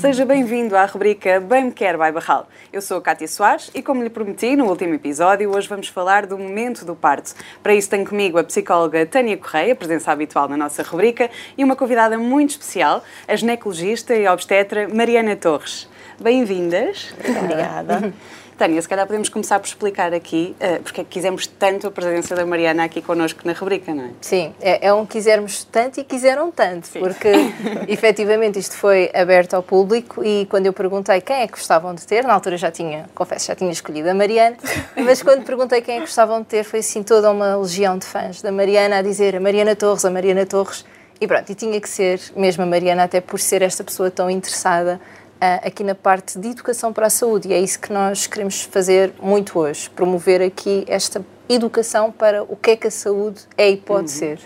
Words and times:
Seja 0.00 0.24
bem-vindo 0.24 0.74
à 0.78 0.86
rubrica 0.86 1.38
Bem 1.40 1.66
Me 1.66 1.72
Quer 1.72 1.98
by 1.98 2.10
Barral. 2.10 2.48
Eu 2.72 2.80
sou 2.80 2.96
a 2.96 3.02
Cátia 3.02 3.28
Soares 3.28 3.70
e, 3.74 3.82
como 3.82 4.02
lhe 4.02 4.08
prometi 4.08 4.56
no 4.56 4.64
último 4.64 4.94
episódio, 4.94 5.54
hoje 5.54 5.68
vamos 5.68 5.88
falar 5.88 6.24
do 6.24 6.38
momento 6.38 6.86
do 6.86 6.96
parto. 6.96 7.34
Para 7.62 7.74
isso 7.74 7.90
tenho 7.90 8.06
comigo 8.06 8.38
a 8.38 8.42
psicóloga 8.42 9.04
Tânia 9.04 9.36
Correia, 9.36 9.76
presença 9.76 10.10
habitual 10.10 10.48
na 10.48 10.56
nossa 10.56 10.82
rubrica, 10.82 11.28
e 11.56 11.62
uma 11.62 11.76
convidada 11.76 12.16
muito 12.16 12.52
especial, 12.52 13.04
a 13.28 13.36
ginecologista 13.36 14.16
e 14.16 14.26
obstetra 14.26 14.88
Mariana 14.88 15.36
Torres. 15.36 15.86
Bem-vindas. 16.18 17.14
Obrigada. 17.38 18.14
Tânia, 18.60 18.82
se 18.82 18.86
calhar 18.86 19.06
podemos 19.06 19.30
começar 19.30 19.58
por 19.58 19.66
explicar 19.66 20.12
aqui 20.12 20.54
uh, 20.60 20.82
porque 20.82 21.00
é 21.00 21.04
que 21.04 21.08
quisemos 21.08 21.46
tanto 21.46 21.86
a 21.86 21.90
presença 21.90 22.36
da 22.36 22.44
Mariana 22.44 22.84
aqui 22.84 23.00
connosco 23.00 23.40
na 23.46 23.54
rubrica, 23.54 23.94
não 23.94 24.04
é? 24.04 24.10
Sim, 24.20 24.52
é, 24.60 24.88
é 24.88 24.92
um 24.92 25.06
quisermos 25.06 25.64
tanto 25.64 25.98
e 25.98 26.04
quiseram 26.04 26.50
tanto, 26.50 26.88
Sim. 26.88 27.00
porque 27.00 27.28
efetivamente 27.88 28.58
isto 28.58 28.76
foi 28.76 29.10
aberto 29.14 29.54
ao 29.54 29.62
público 29.62 30.22
e 30.22 30.44
quando 30.50 30.66
eu 30.66 30.74
perguntei 30.74 31.22
quem 31.22 31.36
é 31.36 31.46
que 31.46 31.54
gostavam 31.54 31.94
de 31.94 32.06
ter, 32.06 32.22
na 32.22 32.34
altura 32.34 32.58
já 32.58 32.70
tinha, 32.70 33.08
confesso, 33.14 33.46
já 33.46 33.54
tinha 33.54 33.70
escolhido 33.70 34.10
a 34.10 34.14
Mariana, 34.14 34.58
mas 34.94 35.22
quando 35.22 35.42
perguntei 35.42 35.80
quem 35.80 35.94
é 35.94 35.98
que 36.00 36.04
gostavam 36.04 36.42
de 36.42 36.46
ter, 36.46 36.62
foi 36.62 36.80
assim 36.80 37.02
toda 37.02 37.30
uma 37.30 37.56
legião 37.56 37.96
de 37.96 38.04
fãs 38.04 38.42
da 38.42 38.52
Mariana 38.52 38.98
a 38.98 39.02
dizer 39.02 39.36
a 39.36 39.40
Mariana 39.40 39.74
Torres, 39.74 40.04
a 40.04 40.10
Mariana 40.10 40.44
Torres, 40.44 40.84
e 41.18 41.26
pronto, 41.26 41.50
e 41.50 41.54
tinha 41.54 41.80
que 41.80 41.88
ser 41.88 42.20
mesmo 42.36 42.62
a 42.62 42.66
Mariana, 42.66 43.04
até 43.04 43.20
por 43.20 43.40
ser 43.40 43.62
esta 43.62 43.82
pessoa 43.84 44.10
tão 44.10 44.28
interessada 44.30 45.00
aqui 45.40 45.82
na 45.82 45.94
parte 45.94 46.38
de 46.38 46.48
educação 46.48 46.92
para 46.92 47.06
a 47.06 47.10
saúde 47.10 47.48
e 47.48 47.52
é 47.52 47.60
isso 47.60 47.80
que 47.80 47.92
nós 47.92 48.26
queremos 48.26 48.62
fazer 48.62 49.12
muito 49.22 49.58
hoje, 49.58 49.88
promover 49.90 50.42
aqui 50.42 50.84
esta 50.86 51.24
educação 51.48 52.12
para 52.12 52.42
o 52.42 52.56
que 52.56 52.72
é 52.72 52.76
que 52.76 52.86
a 52.86 52.90
saúde 52.90 53.40
é 53.56 53.70
e 53.70 53.76
pode 53.76 54.02
uhum. 54.02 54.18
ser. 54.18 54.40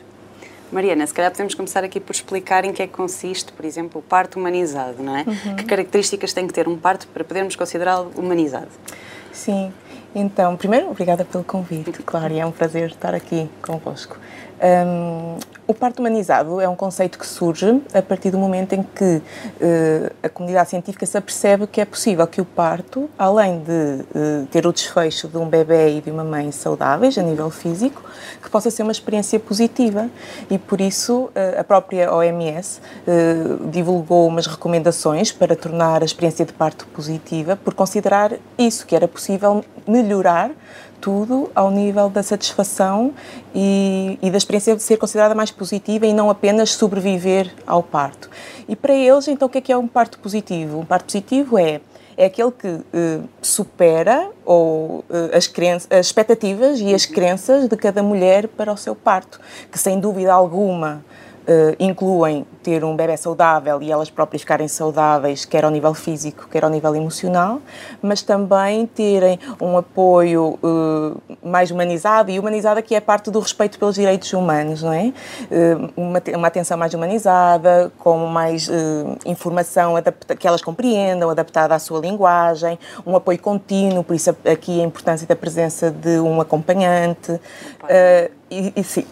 Mariana, 0.72 1.06
se 1.06 1.14
calhar 1.14 1.30
podemos 1.30 1.54
começar 1.54 1.84
aqui 1.84 2.00
por 2.00 2.12
explicar 2.12 2.64
em 2.64 2.72
que 2.72 2.82
é 2.82 2.86
que 2.86 2.92
consiste, 2.92 3.52
por 3.52 3.64
exemplo, 3.64 4.00
o 4.00 4.02
parto 4.02 4.38
humanizado, 4.38 5.02
não 5.02 5.16
é? 5.16 5.24
Uhum. 5.24 5.56
Que 5.56 5.64
características 5.64 6.32
tem 6.32 6.46
que 6.46 6.52
ter 6.52 6.66
um 6.66 6.76
parto 6.76 7.06
para 7.08 7.22
podermos 7.22 7.54
considerá-lo 7.54 8.10
humanizado? 8.16 8.70
Sim, 9.32 9.72
então, 10.14 10.56
primeiro, 10.56 10.90
obrigada 10.90 11.24
pelo 11.24 11.44
convite, 11.44 12.02
claro, 12.02 12.32
e 12.32 12.40
é 12.40 12.46
um 12.46 12.52
prazer 12.52 12.90
estar 12.90 13.14
aqui 13.14 13.48
convosco. 13.62 14.16
Um, 14.62 15.38
o 15.66 15.72
parto 15.72 16.00
humanizado 16.00 16.60
é 16.60 16.68
um 16.68 16.76
conceito 16.76 17.18
que 17.18 17.26
surge 17.26 17.80
a 17.94 18.02
partir 18.02 18.30
do 18.30 18.38
momento 18.38 18.74
em 18.74 18.82
que 18.82 19.16
uh, 19.16 20.14
a 20.22 20.28
comunidade 20.28 20.70
científica 20.70 21.06
se 21.06 21.16
apercebe 21.16 21.66
que 21.66 21.80
é 21.80 21.84
possível 21.84 22.26
que 22.26 22.40
o 22.40 22.44
parto, 22.44 23.08
além 23.18 23.60
de 23.60 23.72
uh, 23.72 24.46
ter 24.50 24.66
o 24.66 24.72
desfecho 24.72 25.26
de 25.26 25.38
um 25.38 25.48
bebê 25.48 25.96
e 25.96 26.00
de 26.02 26.10
uma 26.10 26.24
mãe 26.24 26.52
saudáveis 26.52 27.16
a 27.16 27.22
nível 27.22 27.48
físico, 27.50 28.02
que 28.42 28.50
possa 28.50 28.70
ser 28.70 28.82
uma 28.82 28.92
experiência 28.92 29.40
positiva. 29.40 30.10
E 30.50 30.58
por 30.58 30.80
isso 30.80 31.24
uh, 31.24 31.60
a 31.60 31.64
própria 31.64 32.12
OMS 32.12 32.80
divulgou 33.70 34.26
umas 34.26 34.46
recomendações 34.46 35.32
para 35.32 35.56
tornar 35.56 36.02
a 36.02 36.04
experiência 36.04 36.44
de 36.44 36.52
parto 36.52 36.86
positiva, 36.88 37.56
por 37.56 37.74
considerar 37.74 38.32
isso, 38.58 38.86
que 38.86 38.94
era 38.94 39.06
possível 39.08 39.64
melhorar 39.86 40.50
tudo 41.04 41.50
ao 41.54 41.70
nível 41.70 42.08
da 42.08 42.22
satisfação 42.22 43.12
e, 43.54 44.18
e, 44.22 44.30
da 44.30 44.38
experiência 44.38 44.74
de 44.74 44.82
ser 44.82 44.96
considerada 44.96 45.34
mais 45.34 45.50
positiva 45.50 46.06
e 46.06 46.14
não 46.14 46.30
apenas 46.30 46.70
sobreviver 46.70 47.52
ao 47.66 47.82
parto. 47.82 48.30
E 48.66 48.74
para 48.74 48.94
eles, 48.94 49.28
então, 49.28 49.44
o 49.44 49.50
que 49.50 49.58
é 49.58 49.60
que 49.60 49.70
é 49.70 49.76
um 49.76 49.86
parto 49.86 50.18
positivo? 50.18 50.78
Um 50.78 50.84
parto 50.86 51.04
positivo 51.04 51.58
é 51.58 51.82
é 52.16 52.26
aquele 52.26 52.52
que 52.52 52.68
eh, 52.68 53.18
supera 53.42 54.30
ou 54.44 55.04
eh, 55.10 55.36
as, 55.36 55.48
crenças, 55.48 55.88
as 55.90 56.06
expectativas 56.06 56.78
e 56.78 56.94
as 56.94 57.04
crenças 57.04 57.68
de 57.68 57.76
cada 57.76 58.04
mulher 58.04 58.46
para 58.46 58.72
o 58.72 58.76
seu 58.76 58.94
parto, 58.94 59.40
que 59.70 59.78
sem 59.78 60.00
dúvida 60.00 60.32
alguma 60.32 61.04
Uh, 61.46 61.76
incluem 61.78 62.46
ter 62.64 62.82
um 62.82 62.96
bebê 62.96 63.14
saudável 63.16 63.80
e 63.82 63.92
elas 63.92 64.08
próprias 64.08 64.40
ficarem 64.40 64.66
saudáveis, 64.66 65.44
quer 65.44 65.66
ao 65.66 65.70
nível 65.70 65.92
físico, 65.92 66.48
quer 66.50 66.64
ao 66.64 66.70
nível 66.70 66.96
emocional, 66.96 67.60
mas 68.00 68.22
também 68.22 68.86
terem 68.86 69.38
um 69.60 69.76
apoio 69.76 70.58
uh, 70.62 71.20
mais 71.42 71.70
humanizado 71.70 72.30
e 72.30 72.38
humanizado 72.38 72.82
que 72.82 72.94
é 72.94 73.00
parte 73.00 73.30
do 73.30 73.38
respeito 73.38 73.78
pelos 73.78 73.96
direitos 73.96 74.32
humanos, 74.32 74.82
não 74.82 74.94
é? 74.94 75.12
Uh, 75.50 75.92
uma, 75.94 76.22
uma, 76.34 76.48
atenção 76.48 76.78
mais 76.78 76.94
humanizada, 76.94 77.92
com 77.98 78.26
mais 78.26 78.70
informação 79.26 79.96
adapta, 79.96 80.34
que 80.34 80.48
elas 80.48 80.62
compreendam, 80.62 81.28
adaptada 81.28 81.74
à 81.74 81.78
sua 81.78 82.00
linguagem, 82.00 82.78
um 83.06 83.14
apoio 83.14 83.38
contínuo, 83.38 84.02
por 84.02 84.16
isso 84.16 84.34
aqui 84.50 84.80
a 84.80 84.84
importância 84.84 85.26
da 85.26 85.36
presença 85.36 85.90
de 85.90 86.18
um 86.18 86.40
acompanhante. 86.40 87.38
E, 88.50 88.72
e 88.76 88.84
sim, 88.84 89.04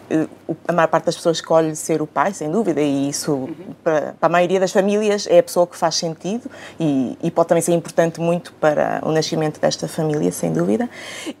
a 0.67 0.71
maior 0.71 0.87
parte 0.87 1.05
das 1.05 1.15
pessoas 1.15 1.37
escolhe 1.37 1.75
ser 1.75 2.01
o 2.01 2.07
pai, 2.07 2.33
sem 2.33 2.49
dúvida, 2.49 2.79
e 2.79 3.09
isso 3.09 3.42
para, 3.83 4.13
para, 4.19 4.27
a 4.27 4.29
maioria 4.29 4.59
das 4.59 4.71
famílias 4.71 5.27
é 5.27 5.39
a 5.39 5.43
pessoa 5.43 5.65
que 5.67 5.75
faz 5.75 5.95
sentido 5.95 6.49
e, 6.79 7.17
e, 7.21 7.31
pode 7.31 7.49
também 7.49 7.61
ser 7.61 7.73
importante 7.73 8.19
muito 8.19 8.53
para 8.53 8.99
o 9.03 9.11
nascimento 9.11 9.59
desta 9.59 9.87
família, 9.87 10.31
sem 10.31 10.51
dúvida. 10.51 10.89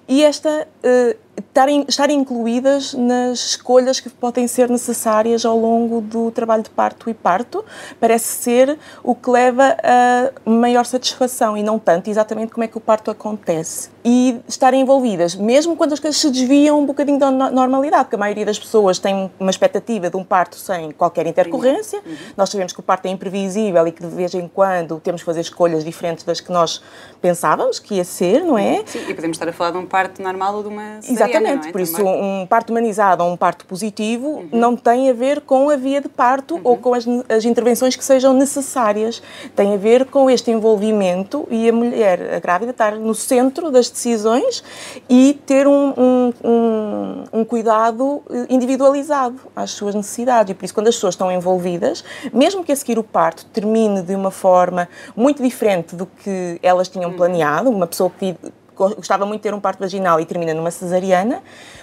E 0.07 0.23
esta 0.23 0.67
uh, 0.83 1.32
estarem, 1.37 1.85
estar 1.87 2.09
incluídas 2.09 2.93
nas 2.93 3.39
escolhas 3.39 3.99
que 3.99 4.09
podem 4.09 4.47
ser 4.47 4.69
necessárias 4.69 5.45
ao 5.45 5.57
longo 5.57 6.01
do 6.01 6.31
trabalho 6.31 6.63
de 6.63 6.69
parto 6.69 7.09
e 7.09 7.13
parto, 7.13 7.63
parece 7.99 8.25
ser 8.25 8.77
o 9.03 9.15
que 9.15 9.29
leva 9.29 9.75
a 9.83 10.49
maior 10.49 10.85
satisfação 10.85 11.57
e 11.57 11.63
não 11.63 11.79
tanto 11.79 12.09
exatamente 12.09 12.51
como 12.51 12.63
é 12.63 12.67
que 12.67 12.77
o 12.77 12.81
parto 12.81 13.11
acontece. 13.11 13.89
E 14.05 14.41
estarem 14.47 14.81
envolvidas, 14.81 15.33
mesmo 15.33 15.77
quando 15.77 15.93
as 15.93 15.99
coisas 15.99 16.19
se 16.19 16.29
desviam 16.29 16.79
um 16.79 16.85
bocadinho 16.85 17.17
da 17.17 17.31
normalidade, 17.31 18.05
porque 18.05 18.15
a 18.15 18.19
maioria 18.19 18.45
das 18.45 18.59
pessoas 18.59 18.99
tem 18.99 19.31
uma 19.39 19.49
expectativa 19.49 20.09
de 20.09 20.17
um 20.17 20.23
parto 20.23 20.57
sem 20.57 20.91
qualquer 20.91 21.25
intercorrência. 21.25 22.01
Uhum. 22.05 22.15
Nós 22.35 22.49
sabemos 22.49 22.73
que 22.73 22.79
o 22.79 22.83
parto 22.83 23.05
é 23.05 23.09
imprevisível 23.09 23.87
e 23.87 23.91
que 23.91 24.01
de 24.01 24.13
vez 24.13 24.33
em 24.33 24.47
quando 24.47 24.99
temos 24.99 25.21
que 25.21 25.25
fazer 25.25 25.41
escolhas 25.41 25.85
diferentes 25.85 26.25
das 26.25 26.41
que 26.41 26.51
nós 26.51 26.81
pensávamos 27.21 27.79
que 27.79 27.95
ia 27.95 28.03
ser, 28.03 28.43
não 28.43 28.57
é? 28.57 28.83
Sim, 28.85 29.05
e 29.07 29.13
podemos 29.13 29.35
estar 29.35 29.47
a 29.47 29.53
falar 29.53 29.71
de 29.71 29.77
um 29.77 29.85
parto 29.85 30.21
normal 30.21 30.55
ou 30.55 30.63
de 30.63 30.69
uma 30.69 30.99
Exatamente, 31.29 31.69
é? 31.69 31.71
por 31.71 31.81
isso 31.81 32.03
um 32.05 32.45
parto 32.45 32.69
humanizado 32.71 33.23
ou 33.23 33.31
um 33.31 33.37
parto 33.37 33.65
positivo 33.65 34.27
uhum. 34.27 34.49
não 34.51 34.75
tem 34.75 35.09
a 35.09 35.13
ver 35.13 35.41
com 35.41 35.69
a 35.69 35.75
via 35.75 36.01
de 36.01 36.09
parto 36.09 36.55
uhum. 36.55 36.61
ou 36.63 36.77
com 36.77 36.93
as, 36.93 37.05
as, 37.29 37.45
intervenções 37.45 37.95
que 37.95 38.03
sejam 38.03 38.33
necessárias. 38.33 39.21
Tem 39.55 39.73
a 39.73 39.77
ver 39.77 40.05
com 40.05 40.29
este 40.29 40.51
envolvimento 40.51 41.47
e 41.49 41.69
a 41.69 41.73
mulher, 41.73 42.35
a 42.35 42.39
grávida, 42.39 42.71
estar 42.71 42.95
no 42.95 43.13
centro 43.13 43.71
das 43.71 43.89
decisões 43.89 44.63
e 45.09 45.39
ter 45.45 45.67
um, 45.67 45.93
um, 45.97 46.33
um, 46.43 47.23
um 47.39 47.45
cuidado 47.45 48.21
individualizado 48.49 49.39
às 49.55 49.71
suas 49.71 49.95
necessidades. 49.95 50.51
E 50.51 50.53
por 50.53 50.65
isso, 50.65 50.73
quando 50.73 50.87
as 50.87 50.95
pessoas 50.95 51.13
estão 51.13 51.31
envolvidas, 51.31 52.03
mesmo 52.33 52.63
que 52.63 52.71
a 52.71 52.75
seguir 52.75 52.97
o 52.97 53.03
parto 53.03 53.45
termine 53.45 54.01
de 54.01 54.15
uma 54.15 54.31
forma 54.31 54.87
muito 55.15 55.41
diferente 55.41 55.95
do 55.95 56.05
que 56.05 56.59
elas 56.61 56.87
tinham 56.87 57.11
uhum. 57.11 57.17
planeado, 57.17 57.69
uma 57.69 57.87
pessoa 57.87 58.09
que 58.09 58.35
gostava 58.75 59.25
muito 59.25 59.39
de 59.39 59.43
ter 59.43 59.53
um 59.53 59.59
parto 59.59 59.79
vaginal 59.79 60.19
e 60.19 60.25
termina 60.25 60.53
numa 60.53 60.71
cesariana, 60.71 61.41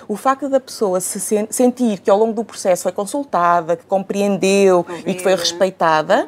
o 0.09 0.17
facto 0.17 0.49
da 0.49 0.61
pessoa 0.61 1.01
se 1.01 1.21
sentir 1.51 2.01
que 2.01 2.11
ao 2.11 2.19
longo 2.19 2.33
do 2.33 2.45
processo 2.45 2.85
foi 2.85 2.93
consultada, 2.93 3.77
que 3.77 3.85
compreendeu 3.85 4.85
e 5.07 5.15
que 5.15 5.23
foi 5.23 5.35
respeitada, 5.35 6.27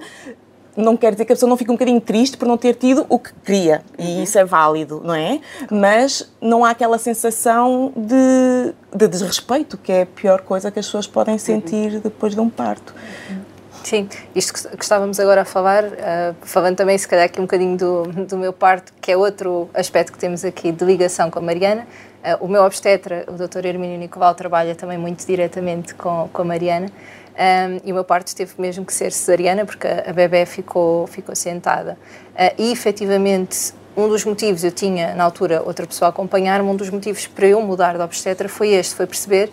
não 0.77 0.97
quer 0.97 1.13
dizer 1.13 1.25
que 1.25 1.33
a 1.33 1.37
pessoa 1.37 1.51
não 1.51 1.57
fique 1.57 1.71
um 1.71 1.75
bocadinho 1.75 2.01
triste 2.01 2.37
por 2.37 2.49
não 2.49 2.57
ter 2.57 2.75
tido 2.75 3.05
o 3.09 3.19
que 3.19 3.33
queria, 3.45 3.83
e 3.99 4.05
uhum. 4.05 4.23
isso 4.23 4.39
é 4.39 4.45
válido, 4.45 5.03
não 5.05 5.15
é? 5.15 5.41
Mas 5.71 6.33
não 6.41 6.65
há 6.65 6.71
aquela 6.71 6.99
sensação 6.99 7.93
de, 7.95 8.75
de 8.95 9.09
desrespeito, 9.09 9.77
que 9.77 9.93
é 9.93 10.03
a 10.03 10.07
pior 10.07 10.41
coisa 10.41 10.71
que 10.71 10.79
as 10.79 10.87
pessoas 10.87 11.07
podem 11.07 11.37
sentir 11.37 11.95
uhum. 11.95 12.01
depois 12.01 12.35
de 12.35 12.41
um 12.41 12.49
parto. 12.49 12.95
Uhum. 13.31 13.52
Sim, 13.85 14.09
isto 14.35 14.69
que 14.69 14.83
estávamos 14.83 15.19
agora 15.19 15.43
a 15.43 15.45
falar, 15.45 15.85
uh, 15.85 16.35
falando 16.43 16.77
também 16.77 16.97
se 16.97 17.07
calhar 17.07 17.27
aqui 17.27 17.41
um 17.41 17.45
bocadinho 17.45 17.77
do, 17.77 18.05
do 18.27 18.39
meu 18.39 18.53
parto, 18.53 18.93
que 19.01 19.11
é 19.11 19.17
outro 19.17 19.69
aspecto 19.75 20.13
que 20.13 20.19
temos 20.19 20.45
aqui 20.45 20.71
de 20.71 20.85
ligação 20.85 21.31
com 21.31 21.39
a 21.41 21.43
Mariana. 21.43 21.87
Uh, 22.23 22.45
o 22.45 22.49
meu 22.49 22.63
obstetra, 22.63 23.25
o 23.27 23.33
Dr. 23.33 23.67
Hermínio 23.67 23.99
Nicolau, 23.99 24.35
trabalha 24.35 24.75
também 24.75 24.97
muito 24.97 25.27
diretamente 25.27 25.95
com, 25.95 26.29
com 26.33 26.43
a 26.43 26.45
Mariana. 26.45 26.87
Um, 27.33 27.81
e 27.85 27.91
o 27.91 27.95
meu 27.95 28.05
parto 28.05 28.35
teve 28.37 28.53
mesmo 28.59 28.85
que 28.85 28.93
ser 28.93 29.11
cesariana 29.11 29.65
porque 29.65 29.87
a, 29.87 30.11
a 30.11 30.13
bebê 30.13 30.47
ficou, 30.47 31.07
ficou 31.07 31.35
sentada. 31.35 31.99
Uh, 32.35 32.55
e 32.63 32.73
efetivamente, 32.73 33.75
um 33.97 34.09
dos 34.09 34.25
motivos, 34.25 34.63
eu 34.63 34.71
tinha 34.71 35.15
na 35.15 35.25
altura 35.25 35.63
outra 35.65 35.87
pessoa 35.87 36.09
a 36.09 36.11
acompanhar-me, 36.11 36.69
um 36.69 36.77
dos 36.77 36.89
motivos 36.89 37.27
para 37.27 37.47
eu 37.47 37.61
mudar 37.61 37.97
de 37.97 38.03
obstetra 38.03 38.49
foi 38.49 38.71
este: 38.71 38.95
foi 38.95 39.07
perceber 39.07 39.51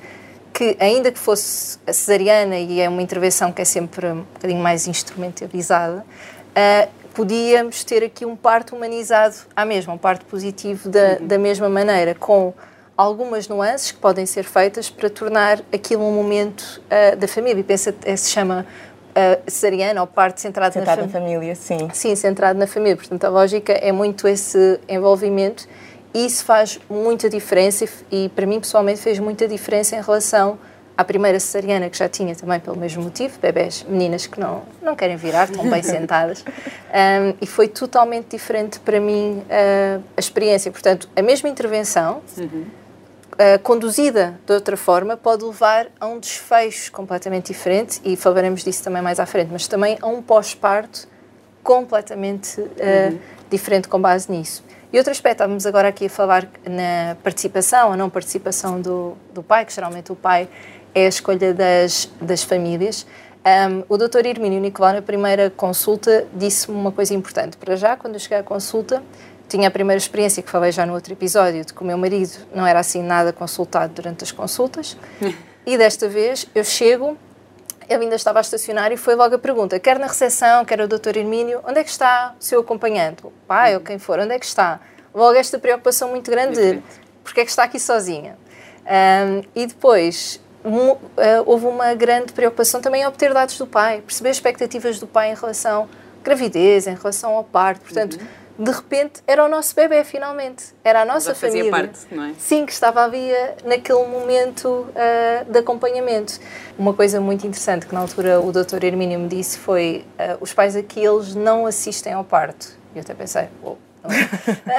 que, 0.54 0.75
ainda 0.80 1.12
que 1.12 1.19
fosse 1.19 1.78
a 1.86 1.94
cesariana, 1.94 2.57
e 2.57 2.81
é 2.81 2.90
uma 2.90 3.01
intervenção 3.01 3.51
que 3.51 3.62
é 3.62 3.66
sempre 3.66 4.07
um 4.07 4.22
bocadinho 4.34 4.62
mais 4.62 4.88
instrumentalizada, 4.88 6.04
uh, 6.04 6.90
podíamos 7.13 7.84
ter 7.84 8.04
aqui 8.04 8.25
um 8.25 8.36
parto 8.36 8.75
humanizado 8.75 9.36
à 9.56 9.66
mesma, 9.66 9.94
um 9.94 9.98
parto 9.98 10.25
positivo 10.25 10.90
da, 10.90 11.18
uhum. 11.19 11.28
da 11.28 11.38
mesma 11.38 11.69
maneira, 11.69 12.16
com 12.16 12.54
algumas 12.96 13.48
nuances 13.48 13.92
que 13.92 13.98
podem 13.98 14.25
ser 14.25 14.44
feitas 14.44 14.90
para 14.90 15.10
tornar 15.10 15.62
aquilo 15.72 16.06
um 16.06 16.13
momento 16.13 16.81
uh, 16.86 17.16
da 17.16 17.28
família. 17.28 17.62
E 17.62 17.63
pensa, 17.63 17.95
é, 18.04 18.16
se 18.16 18.30
chama 18.30 18.66
uh, 19.10 19.50
cesariana 19.50 20.02
ou 20.02 20.07
parto 20.07 20.42
centrado, 20.42 20.74
centrado 20.74 21.02
na, 21.04 21.07
fam 21.07 21.19
na 21.19 21.25
família. 21.25 21.56
Sim. 21.56 21.90
Sim, 21.94 22.16
centrado 22.16 22.60
na 22.60 22.68
família. 22.68 22.98
Portanto, 22.98 23.24
a 23.24 23.30
lógica 23.30 23.74
é 23.74 23.92
muito 23.92 24.28
esse 24.28 24.80
envolvimento 24.88 25.68
isso 26.13 26.44
faz 26.44 26.79
muita 26.89 27.29
diferença 27.29 27.85
e, 28.11 28.29
para 28.29 28.45
mim 28.45 28.59
pessoalmente 28.59 29.00
fez 29.00 29.19
muita 29.19 29.47
diferença 29.47 29.95
em 29.95 30.01
relação 30.01 30.57
à 30.97 31.03
primeira 31.03 31.39
cesariana 31.39 31.89
que 31.89 31.97
já 31.97 32.09
tinha 32.09 32.35
também 32.35 32.59
pelo 32.59 32.75
mesmo 32.75 33.03
motivo, 33.03 33.39
bebés, 33.39 33.85
meninas 33.88 34.27
que 34.27 34.39
não, 34.39 34.63
não 34.81 34.95
querem 34.95 35.15
virar, 35.15 35.50
estão 35.50 35.69
bem 35.69 35.81
sentadas, 35.83 36.44
um, 36.44 37.35
e 37.39 37.47
foi 37.47 37.69
totalmente 37.69 38.31
diferente 38.31 38.79
para 38.81 39.00
mim 39.00 39.41
uh, 39.45 40.03
a 40.17 40.19
experiência. 40.19 40.69
Portanto, 40.71 41.07
a 41.15 41.21
mesma 41.21 41.47
intervenção, 41.47 42.21
uhum. 42.38 42.65
uh, 43.33 43.59
conduzida 43.63 44.38
de 44.45 44.51
outra 44.51 44.75
forma, 44.75 45.15
pode 45.15 45.45
levar 45.45 45.88
a 46.01 46.06
um 46.06 46.19
desfecho 46.19 46.91
completamente 46.91 47.53
diferente, 47.53 48.01
e 48.03 48.17
falaremos 48.17 48.61
disso 48.61 48.83
também 48.83 49.01
mais 49.01 49.21
à 49.21 49.25
frente, 49.25 49.50
mas 49.53 49.67
também 49.67 49.97
a 50.01 50.07
um 50.07 50.21
pós-parto 50.21 51.07
completamente 51.63 52.59
uh, 52.59 52.65
uhum. 53.11 53.19
Diferente 53.50 53.88
com 53.88 54.00
base 54.00 54.31
nisso. 54.31 54.63
E 54.92 54.98
outro 54.98 55.12
aspecto, 55.12 55.36
estávamos 55.36 55.66
agora 55.66 55.88
aqui 55.88 56.07
a 56.07 56.10
falar 56.10 56.48
na 56.68 57.16
participação 57.24 57.92
ou 57.92 57.98
não 57.98 58.10
participação 58.10 58.81
do, 58.81 59.16
do 59.34 59.44
pai, 59.44 59.66
que 59.66 59.74
geralmente 59.74 60.12
o 60.12 60.16
pai 60.16 60.50
é 60.96 61.06
a 61.06 61.10
escolha 61.10 61.54
das, 61.54 62.10
das 62.19 62.44
famílias. 62.44 63.06
Um, 63.46 63.84
o 63.88 63.98
Dr. 63.98 64.25
Irmínio 64.25 64.60
Nicolau, 64.60 64.94
na 64.94 65.01
primeira 65.01 65.50
consulta, 65.50 66.28
disse-me 66.34 66.75
uma 66.75 66.92
coisa 66.92 67.13
importante. 67.13 67.56
Para 67.56 67.75
já, 67.75 67.96
quando 67.96 68.16
eu 68.16 68.19
cheguei 68.19 68.40
à 68.40 68.44
consulta, 68.44 69.01
tinha 69.48 69.68
a 69.68 69.72
primeira 69.72 69.98
experiência 69.98 70.44
que 70.44 70.50
falei 70.50 70.72
já 70.72 70.86
no 70.86 70.94
outro 70.94 71.13
episódio, 71.13 71.63
de 71.63 71.74
que 71.74 71.81
o 71.81 71.86
meu 71.86 71.98
marido 71.98 72.38
não 72.54 72.66
era 72.66 72.80
assim 72.80 73.02
nada 73.02 73.31
consultado 73.31 73.94
durante 73.94 74.24
as 74.24 74.31
consultas. 74.31 74.98
e 75.66 75.78
desta 75.78 76.07
vez 76.07 76.48
eu 76.54 76.63
chego, 76.63 77.18
ele 77.89 78.03
ainda 78.03 78.15
estava 78.15 78.39
a 78.39 78.41
estacionar 78.41 78.91
e 78.91 78.97
foi 78.97 79.15
logo 79.15 79.36
a 79.36 79.39
pergunta, 79.39 79.80
quer 79.80 79.97
na 79.97 80.07
recepção, 80.07 80.63
quer 80.63 80.80
o 80.80 80.88
Dr. 80.88 81.18
Irmínio, 81.18 81.62
onde 81.68 81.80
é 81.80 81.83
que 81.83 81.89
está 81.89 82.36
o 82.39 82.44
seu 82.44 82.62
acompanhante? 82.62 83.25
O 83.25 83.31
pai 83.47 83.75
ou 83.75 83.81
quem 83.81 83.97
for, 83.97 84.19
onde 84.19 84.33
é 84.33 84.39
que 84.39 84.45
está? 84.45 84.80
Logo 85.13 85.36
esta 85.36 85.57
preocupação 85.57 86.09
muito 86.09 86.30
grande, 86.30 86.83
porque 87.24 87.41
é 87.41 87.44
que 87.44 87.50
está 87.50 87.63
aqui 87.63 87.80
sozinha? 87.80 88.38
Um, 88.86 89.44
e 89.56 89.65
depois 89.65 90.39
um, 90.63 90.91
uh, 90.91 90.97
houve 91.45 91.65
uma 91.65 91.94
grande 91.95 92.33
preocupação 92.33 92.81
também 92.81 93.01
em 93.01 93.07
obter 93.07 93.33
dados 93.33 93.57
do 93.57 93.65
pai, 93.65 94.01
perceber 94.01 94.30
expectativas 94.30 95.00
do 95.00 95.07
pai 95.07 95.31
em 95.31 95.35
relação 95.35 95.89
à 96.21 96.24
gravidez, 96.24 96.88
em 96.88 96.95
relação 96.95 97.35
ao 97.35 97.44
parto. 97.44 97.81
Portanto, 97.81 98.15
uhum. 98.15 98.27
De 98.59 98.71
repente 98.71 99.23
era 99.25 99.45
o 99.45 99.47
nosso 99.47 99.73
bebê, 99.73 100.03
finalmente. 100.03 100.65
Era 100.83 101.03
a 101.03 101.06
nossa 101.06 101.33
família. 101.33 101.71
Parte, 101.71 102.00
não 102.11 102.25
é? 102.25 102.33
Sim, 102.38 102.65
que 102.65 102.73
estava 102.73 103.01
ali 103.01 103.31
naquele 103.63 104.06
momento 104.06 104.67
uh, 104.67 105.50
de 105.50 105.59
acompanhamento. 105.59 106.38
Uma 106.77 106.94
coisa 106.94 107.21
muito 107.21 107.47
interessante 107.47 107.85
que 107.85 107.94
na 107.94 108.01
altura 108.01 108.41
o 108.41 108.51
Dr. 108.51 108.83
Hermínio 108.83 109.17
me 109.17 109.29
disse 109.29 109.57
foi: 109.57 110.06
uh, 110.19 110.38
os 110.41 110.53
pais 110.53 110.75
aqui 110.75 111.00
eles 111.00 111.33
não 111.33 111.65
assistem 111.65 112.11
ao 112.11 112.25
parto. 112.25 112.77
E 112.94 112.97
eu 112.97 113.01
até 113.01 113.13
pensei, 113.13 113.47
oh, 113.63 113.77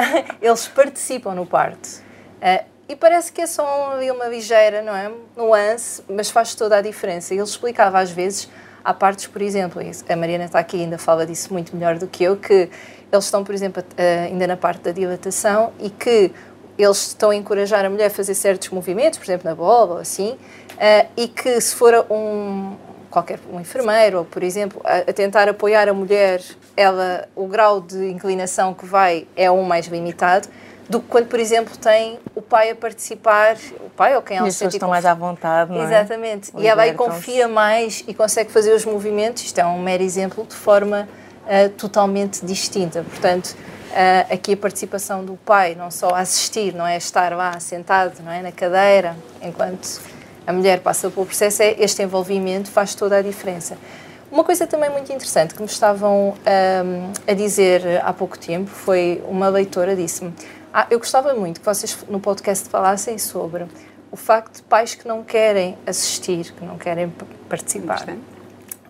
eles 0.42 0.68
participam 0.68 1.34
no 1.34 1.46
parto. 1.46 1.88
Uh, 2.42 2.64
e 2.86 2.94
parece 2.94 3.32
que 3.32 3.40
é 3.40 3.46
só 3.46 3.94
uma 3.94 4.26
ligeira, 4.26 4.82
não 4.82 4.94
é? 4.94 5.10
Nuance, 5.34 6.02
mas 6.06 6.28
faz 6.28 6.54
toda 6.54 6.76
a 6.76 6.80
diferença. 6.82 7.32
Ele 7.32 7.42
explicava 7.44 8.00
às 8.00 8.10
vezes, 8.10 8.50
há 8.84 8.92
partes, 8.92 9.26
por 9.28 9.40
exemplo, 9.40 9.80
a 9.80 10.16
Mariana 10.16 10.46
está 10.46 10.58
aqui 10.58 10.82
ainda 10.82 10.98
fala 10.98 11.24
disso 11.24 11.52
muito 11.52 11.74
melhor 11.74 11.98
do 11.98 12.08
que 12.08 12.24
eu, 12.24 12.36
que 12.36 12.68
eles 13.12 13.24
estão, 13.24 13.42
por 13.42 13.54
exemplo, 13.54 13.82
ainda 13.98 14.46
na 14.46 14.56
parte 14.56 14.82
da 14.82 14.92
dilatação 14.92 15.72
e 15.80 15.90
que 15.90 16.32
eles 16.78 17.08
estão 17.08 17.30
a 17.30 17.36
encorajar 17.36 17.84
a 17.84 17.90
mulher 17.90 18.06
a 18.06 18.10
fazer 18.10 18.34
certos 18.34 18.68
movimentos, 18.70 19.18
por 19.18 19.24
exemplo, 19.24 19.48
na 19.48 19.54
bola 19.54 19.94
ou 19.94 19.98
assim, 19.98 20.38
e 21.16 21.28
que 21.28 21.60
se 21.60 21.74
for 21.74 22.06
um, 22.10 22.76
qualquer 23.10 23.38
um 23.52 23.60
enfermeiro 23.60 24.18
ou, 24.18 24.24
por 24.24 24.42
exemplo, 24.42 24.80
a, 24.84 24.98
a, 24.98 25.12
tentar 25.12 25.48
apoiar 25.48 25.88
a 25.88 25.92
mulher, 25.92 26.40
ela, 26.76 27.28
o 27.34 27.46
grau 27.46 27.80
de 27.80 28.08
inclinação 28.08 28.72
que 28.72 28.86
vai 28.86 29.26
é 29.36 29.50
um 29.50 29.62
mais 29.62 29.86
limitado, 29.86 30.48
do 30.88 31.00
que 31.00 31.06
quando, 31.06 31.26
por 31.28 31.38
exemplo, 31.38 31.76
tem 31.76 32.18
o 32.34 32.42
pai 32.42 32.70
a 32.70 32.74
participar, 32.74 33.56
o 33.78 33.90
pai 33.90 34.16
ou 34.16 34.22
quem 34.22 34.38
ela 34.38 34.48
é 34.48 34.50
se 34.50 34.64
estão 34.64 34.88
mais 34.88 35.06
à 35.06 35.14
vontade, 35.14 35.70
não 35.70 35.82
é? 35.82 35.84
Exatamente. 35.84 36.50
E 36.56 36.66
ela 36.66 36.82
aí 36.82 36.94
confia 36.94 37.46
mais 37.46 38.02
e 38.08 38.14
consegue 38.14 38.50
fazer 38.50 38.72
os 38.72 38.84
movimentos. 38.84 39.44
Isto 39.44 39.60
é 39.60 39.66
um 39.66 39.80
mero 39.80 40.02
exemplo 40.02 40.44
de 40.44 40.54
forma 40.54 41.08
uh, 41.50 41.68
totalmente 41.70 42.46
distinta. 42.46 43.02
Portanto, 43.02 43.56
uh, 43.90 44.32
aqui 44.32 44.52
a 44.52 44.56
participação 44.56 45.24
do 45.24 45.34
pai, 45.34 45.74
não 45.74 45.90
só 45.90 46.14
assistir, 46.14 46.72
não 46.72 46.86
é 46.86 46.96
estar 46.96 47.34
lá 47.36 47.58
sentado, 47.58 48.22
não 48.22 48.30
é 48.30 48.40
na 48.40 48.52
cadeira, 48.52 49.16
enquanto 49.42 50.00
a 50.46 50.52
mulher 50.52 50.80
passa 50.80 51.10
pelo 51.10 51.26
processo, 51.26 51.62
é 51.62 51.74
este 51.78 52.02
envolvimento 52.02 52.70
faz 52.70 52.94
toda 52.94 53.16
a 53.16 53.22
diferença. 53.22 53.76
Uma 54.30 54.44
coisa 54.44 54.64
também 54.64 54.88
muito 54.88 55.12
interessante 55.12 55.54
que 55.54 55.60
me 55.60 55.66
estavam 55.66 56.28
um, 56.28 56.34
ehm, 56.46 57.12
a 57.26 57.34
dizer 57.34 58.00
há 58.04 58.12
pouco 58.12 58.38
tempo 58.38 58.70
foi 58.70 59.20
uma 59.26 59.48
leitora 59.48 59.96
disse-me 59.96 60.32
ah, 60.72 60.86
eu 60.88 61.00
gostava 61.00 61.34
muito 61.34 61.58
que 61.58 61.66
vocês 61.66 61.98
no 62.08 62.20
podcast 62.20 62.68
falassem 62.68 63.18
sobre 63.18 63.66
o 64.10 64.16
facto 64.16 64.56
de 64.56 64.62
pais 64.62 64.94
que 64.94 65.06
não 65.06 65.24
querem 65.24 65.76
assistir, 65.84 66.52
que 66.52 66.64
não 66.64 66.78
querem 66.78 67.12
participar. 67.48 68.06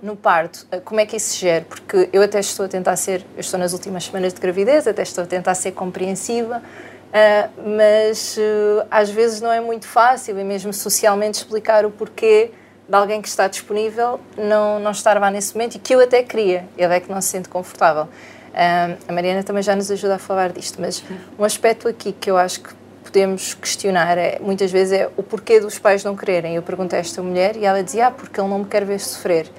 No 0.03 0.17
parto, 0.17 0.67
ah, 0.73 0.81
como 0.81 0.99
é 1.01 1.07
que 1.07 1.17
isso 1.17 1.35
se 1.35 1.41
gera? 1.41 1.65
Porque 1.69 2.09
eu 2.11 2.23
até 2.23 2.41
estou 2.41 2.65
a 2.65 2.69
tentar 2.69 2.97
ser, 2.97 3.25
eu 3.35 3.41
estou 3.41 3.61
nas 3.61 3.75
últimas 3.75 4.05
semanas 4.05 4.33
de 4.33 4.41
gravidez, 4.41 4.87
até 4.87 5.03
estou 5.03 5.25
a 5.25 5.27
tentar 5.27 5.55
ser 5.55 5.73
compreensiva, 5.73 6.59
uh, 6.59 7.77
mas 7.79 8.39
uh, 8.39 8.87
às 8.91 9.11
vezes 9.11 9.43
não 9.43 9.53
é 9.53 9.61
muito 9.61 9.87
fácil, 9.87 10.39
e 10.39 10.45
mesmo 10.45 10.73
socialmente, 10.73 11.39
explicar 11.39 11.85
o 11.85 11.91
porquê 11.91 12.51
de 12.89 12.97
alguém 12.97 13.21
que 13.21 13.29
está 13.29 13.47
disponível 13.47 14.19
não, 14.37 14.81
não 14.81 14.91
estar 14.91 15.21
lá 15.21 15.31
nesse 15.31 15.55
momento 15.55 15.77
e 15.77 15.79
que 15.79 15.95
eu 15.95 16.01
até 16.01 16.23
queria, 16.23 16.65
ele 16.79 16.95
é 16.95 16.99
que 16.99 17.11
não 17.11 17.21
se 17.21 17.29
sente 17.29 17.49
confortável. 17.49 18.09
Um, 18.53 18.97
a 19.07 19.13
Mariana 19.13 19.45
também 19.45 19.63
já 19.63 19.77
nos 19.77 19.91
ajuda 19.91 20.17
a 20.17 20.19
falar 20.19 20.51
disto, 20.51 20.81
mas 20.81 21.05
um 21.39 21.45
aspecto 21.45 21.87
aqui 21.87 22.13
que 22.13 22.29
eu 22.31 22.37
acho 22.37 22.61
que 22.61 22.71
podemos 23.05 23.55
questionar 23.55 24.19
é, 24.19 24.39
muitas 24.41 24.73
vezes 24.73 25.01
é 25.01 25.11
o 25.17 25.23
porquê 25.23 25.61
dos 25.61 25.79
pais 25.79 26.03
não 26.03 26.17
quererem. 26.17 26.57
Eu 26.57 26.63
perguntei 26.63 26.99
a 26.99 27.01
esta 27.01 27.23
mulher 27.23 27.57
e 27.57 27.65
ela 27.65 27.83
dizia, 27.83 28.09
ah, 28.09 28.11
porque 28.11 28.41
ele 28.41 28.49
não 28.49 28.61
me 28.61 28.65
quer 28.65 28.85
ver 28.85 28.99
sofrer. 28.99 29.51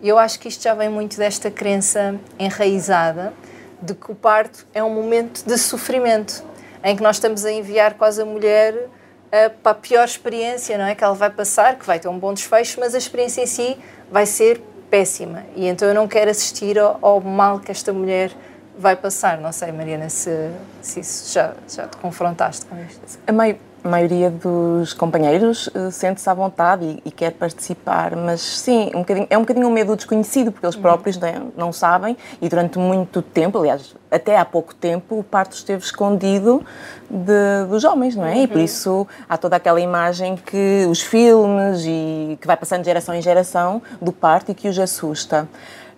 E 0.00 0.08
eu 0.08 0.18
acho 0.18 0.38
que 0.38 0.48
isto 0.48 0.62
já 0.62 0.74
vem 0.74 0.88
muito 0.88 1.16
desta 1.16 1.50
crença 1.50 2.18
enraizada 2.38 3.32
de 3.82 3.94
que 3.94 4.10
o 4.10 4.14
parto 4.14 4.66
é 4.72 4.82
um 4.82 4.92
momento 4.92 5.44
de 5.44 5.56
sofrimento, 5.58 6.42
em 6.82 6.96
que 6.96 7.02
nós 7.02 7.16
estamos 7.16 7.44
a 7.44 7.52
enviar 7.52 7.94
quase 7.94 8.22
a 8.22 8.24
mulher 8.24 8.74
uh, 8.74 9.50
para 9.62 9.72
a 9.72 9.74
pior 9.74 10.04
experiência, 10.04 10.78
não 10.78 10.84
é? 10.84 10.94
Que 10.94 11.02
ela 11.02 11.14
vai 11.14 11.30
passar, 11.30 11.76
que 11.76 11.86
vai 11.86 11.98
ter 11.98 12.08
um 12.08 12.18
bom 12.18 12.32
desfecho, 12.32 12.78
mas 12.80 12.94
a 12.94 12.98
experiência 12.98 13.42
em 13.42 13.46
si 13.46 13.76
vai 14.10 14.26
ser 14.26 14.60
péssima. 14.90 15.44
E 15.54 15.66
então 15.66 15.86
eu 15.86 15.94
não 15.94 16.08
quero 16.08 16.30
assistir 16.30 16.78
ao, 16.78 16.98
ao 17.02 17.20
mal 17.20 17.60
que 17.60 17.70
esta 17.70 17.92
mulher 17.92 18.32
vai 18.76 18.94
passar. 18.94 19.38
Não 19.38 19.52
sei, 19.52 19.72
Mariana, 19.72 20.08
se, 20.08 20.50
se 20.80 21.00
isso 21.00 21.32
já, 21.32 21.54
já 21.68 21.86
te 21.88 21.96
confrontaste 21.96 22.64
com 22.66 22.76
isto. 22.80 23.18
A, 23.26 23.32
a 23.82 23.88
maioria 23.88 24.30
dos 24.30 24.92
companheiros 24.92 25.68
uh, 25.68 25.90
sente-se 25.90 26.28
à 26.28 26.34
vontade 26.34 26.84
e, 26.84 27.02
e, 27.08 27.10
quer 27.10 27.32
participar, 27.32 28.16
mas 28.16 28.40
sim, 28.40 28.90
um 28.94 29.04
é 29.30 29.36
um 29.36 29.42
bocadinho 29.42 29.68
um 29.68 29.70
medo 29.70 29.94
desconhecido, 29.94 30.50
porque 30.52 30.66
eles 30.66 30.76
uhum. 30.76 30.82
próprios 30.82 31.16
não, 31.16 31.52
não, 31.56 31.72
sabem 31.72 32.16
e 32.40 32.48
durante 32.48 32.78
muito 32.78 33.22
tempo, 33.22 33.58
aliás, 33.58 33.94
até 34.10 34.36
há 34.36 34.44
pouco 34.44 34.74
tempo, 34.74 35.18
o 35.18 35.22
parto 35.22 35.54
esteve 35.54 35.84
escondido 35.84 36.64
de, 37.08 37.68
dos 37.68 37.84
homens, 37.84 38.16
não 38.16 38.26
é? 38.26 38.34
Uhum. 38.34 38.42
E 38.42 38.46
por 38.48 38.56
uhum. 38.56 38.64
isso 38.64 39.06
há 39.28 39.36
toda 39.36 39.56
aquela 39.56 39.80
imagem 39.80 40.36
que 40.36 40.86
os 40.88 41.00
filmes 41.00 41.84
e 41.86 42.38
que 42.40 42.46
vai 42.46 42.56
passando 42.56 42.80
de 42.80 42.86
geração 42.86 43.14
em 43.14 43.22
geração 43.22 43.82
do 44.00 44.12
parto 44.12 44.50
e 44.50 44.54
que 44.54 44.68
os 44.68 44.78
assusta. 44.78 45.48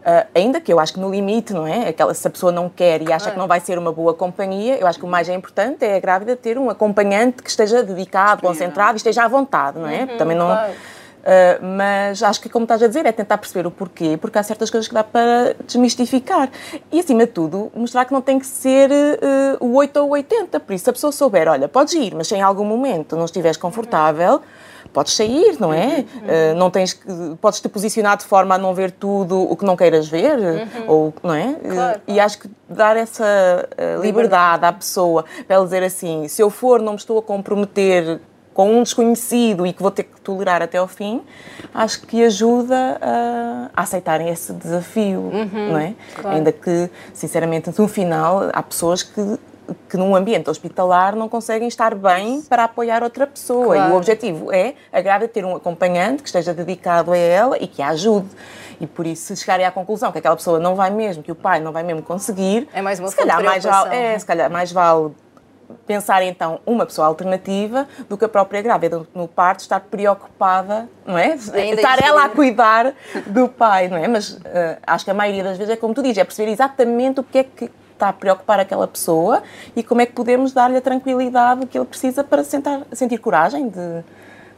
Uh, 0.01 0.27
ainda 0.35 0.61
que 0.61 0.73
eu 0.73 0.81
acho 0.81 0.95
que 0.95 1.01
no 1.01 1.11
limite, 1.11 1.53
não 1.53 1.67
é? 1.67 1.89
Aquela, 1.89 2.15
se 2.15 2.27
a 2.27 2.31
pessoa 2.31 2.51
não 2.51 2.71
quer 2.71 3.03
e 3.03 3.13
acha 3.13 3.31
que 3.31 3.39
não 3.39 3.47
vai 3.47 3.61
ser 3.61 3.79
uma 3.79 3.93
boa 3.93 4.15
companhia, 4.15 4.79
eu 4.79 4.87
acho 4.87 4.99
que 4.99 5.05
o 5.05 5.09
mais 5.09 5.29
importante 5.29 5.85
é 5.85 5.97
a 5.97 6.01
grávida 6.01 6.35
ter 6.35 6.57
um 6.57 6.71
acompanhante 6.71 7.43
que 7.43 7.51
esteja 7.51 7.83
dedicado, 7.83 8.41
concentrado 8.41 8.95
e 8.95 8.97
esteja 8.97 9.25
à 9.25 9.29
vontade, 9.29 9.79
não 9.79 9.89
é? 9.89 10.03
Uhum, 10.03 10.17
Também 10.17 10.37
não. 10.37 10.47
Claro. 10.47 10.73
Uh, 11.21 11.77
mas 11.77 12.23
acho 12.23 12.41
que, 12.41 12.49
como 12.49 12.65
estás 12.65 12.83
a 12.83 12.87
dizer, 12.87 13.05
é 13.05 13.13
tentar 13.13 13.37
perceber 13.37 13.67
o 13.67 13.71
porquê, 13.71 14.17
porque 14.19 14.39
há 14.39 14.43
certas 14.43 14.71
coisas 14.71 14.89
que 14.89 14.95
dá 14.95 15.05
para 15.05 15.55
desmistificar. 15.67 16.49
E, 16.91 16.99
acima 16.99 17.27
de 17.27 17.33
tudo, 17.33 17.71
mostrar 17.77 18.07
que 18.07 18.13
não 18.13 18.23
tem 18.23 18.39
que 18.39 18.47
ser 18.47 18.91
uh, 18.91 19.63
o 19.63 19.75
8 19.75 19.99
ou 19.99 20.11
80. 20.13 20.59
Por 20.61 20.73
isso, 20.73 20.85
se 20.85 20.91
a 20.91 20.93
pessoa 20.95 21.13
souber, 21.13 21.47
olha, 21.47 21.69
podes 21.69 21.93
ir, 21.93 22.15
mas 22.15 22.27
se 22.27 22.35
em 22.35 22.41
algum 22.41 22.65
momento 22.65 23.17
não 23.17 23.27
estiveres 23.27 23.59
confortável. 23.59 24.37
Uhum 24.37 24.60
podes 24.93 25.15
sair, 25.15 25.57
não 25.61 25.73
é? 25.73 25.87
Uhum. 25.87 26.03
Uh, 26.03 26.55
não 26.57 26.71
tens 26.71 26.93
que, 26.93 27.07
podes 27.41 27.61
te 27.61 27.69
posicionar 27.69 28.17
de 28.17 28.25
forma 28.25 28.55
a 28.55 28.59
não 28.59 28.75
ver 28.75 28.91
tudo 28.91 29.41
o 29.41 29.57
que 29.57 29.65
não 29.65 29.77
queiras 29.77 30.09
ver, 30.09 30.39
uhum. 30.39 30.85
ou 30.87 31.15
não 31.23 31.35
é? 31.35 31.55
Claro, 31.55 32.01
e 32.07 32.21
acho 32.21 32.39
que 32.39 32.51
dar 32.69 32.97
essa 32.97 33.25
uh, 33.25 34.03
liberdade 34.03 34.65
à 34.65 34.73
pessoa 34.73 35.25
para 35.47 35.57
ela 35.57 35.65
dizer 35.65 35.83
assim, 35.83 36.29
se 36.29 36.43
eu 36.43 36.51
for, 36.51 36.81
não 36.81 36.93
me 36.93 36.99
estou 36.99 37.19
a 37.19 37.23
comprometer 37.23 38.21
com 38.53 38.79
um 38.79 38.83
desconhecido 38.83 39.67
e 39.67 39.73
que 39.73 39.81
vou 39.81 39.91
ter 39.91 40.05
que 40.05 40.21
tolerar 40.21 40.61
até 40.61 40.79
ao 40.79 40.89
fim, 40.89 41.23
acho 41.73 42.03
que 42.03 42.23
ajuda 42.25 42.99
a, 43.01 43.71
a 43.75 43.83
aceitarem 43.83 44.29
esse 44.29 44.53
desafio, 44.53 45.21
uhum, 45.21 45.73
não 45.73 45.79
é? 45.79 45.95
Claro. 46.15 46.37
Ainda 46.37 46.53
que, 46.53 46.91
sinceramente, 47.15 47.73
no 47.79 47.89
final, 47.89 48.51
há 48.53 48.63
pessoas 48.63 49.03
que 49.03 49.39
que 49.89 49.97
num 49.97 50.15
ambiente 50.15 50.49
hospitalar 50.49 51.15
não 51.17 51.29
conseguem 51.29 51.69
estar 51.69 51.95
bem 51.95 52.43
para 52.43 52.65
apoiar 52.65 53.03
outra 53.03 53.27
pessoa. 53.27 53.75
Claro. 53.75 53.91
E 53.91 53.93
o 53.93 53.97
objetivo 53.97 54.53
é 54.53 54.75
a 54.93 55.01
grávida 55.01 55.29
ter 55.33 55.45
um 55.45 55.57
acompanhante 55.57 56.23
que 56.23 56.29
esteja 56.29 56.53
dedicado 56.55 57.13
a 57.13 57.17
ela 57.17 57.57
e 57.59 57.67
que 57.67 57.83
a 57.83 57.89
ajude. 57.89 58.29
E 58.81 58.87
por 58.87 59.07
isso, 59.07 59.35
se 59.35 59.37
chegarem 59.37 59.67
à 59.67 59.71
conclusão 59.71 60.11
que 60.11 60.19
aquela 60.19 60.37
pessoa 60.37 60.59
não 60.59 60.75
vai 60.75 60.91
mesmo, 60.91 61.23
que 61.23 61.31
o 61.31 61.35
pai 61.35 61.61
não 61.61 61.71
vai 61.71 61.83
mesmo 61.83 62.03
conseguir, 62.03 62.67
é 62.73 62.81
mais 62.81 62.99
uma 62.99 63.09
se 63.09 63.17
calhar 63.17 63.43
mais 63.43 63.63
vale, 63.63 63.95
é, 63.95 64.19
se 64.19 64.25
calhar 64.25 64.51
mais 64.51 64.73
vale 64.73 65.13
pensar 65.87 66.23
então 66.23 66.61
uma 66.67 66.87
pessoa 66.87 67.07
alternativa 67.07 67.87
do 68.09 68.17
que 68.17 68.25
a 68.25 68.29
própria 68.29 68.63
grávida 68.63 69.07
no 69.15 69.29
parto 69.29 69.61
estar 69.61 69.81
preocupada, 69.81 70.89
não 71.07 71.17
é? 71.17 71.37
Ainda 71.53 71.81
estar 71.81 72.03
ela 72.03 72.25
a 72.25 72.29
cuidar 72.29 72.95
do 73.27 73.49
pai, 73.49 73.89
não 73.89 73.97
é? 73.97 74.09
Mas 74.09 74.31
uh, 74.31 74.41
acho 74.87 75.05
que 75.05 75.11
a 75.11 75.15
maioria 75.15 75.45
das 75.45 75.59
vezes 75.59 75.75
é 75.75 75.77
como 75.77 75.95
tu 75.95 76.03
dizes, 76.03 76.19
é 76.19 76.25
perceber 76.25 76.51
exatamente 76.51 77.21
o 77.21 77.23
que 77.23 77.39
é 77.39 77.45
que 77.45 77.71
está 78.01 78.09
a 78.09 78.13
preocupar 78.13 78.59
aquela 78.59 78.89
pessoa 78.89 79.43
e 79.77 79.83
como 79.83 80.01
é 80.01 80.07
que 80.07 80.13
podemos 80.13 80.53
dar-lhe 80.53 80.79
a 80.79 80.81
tranquilidade 80.81 81.67
que 81.67 81.79
ele 81.79 81.85
precisa 81.85 82.25
para 82.25 82.43
sentar, 82.43 82.83
sentir 82.93 83.19
coragem 83.19 83.69
de, 83.69 84.03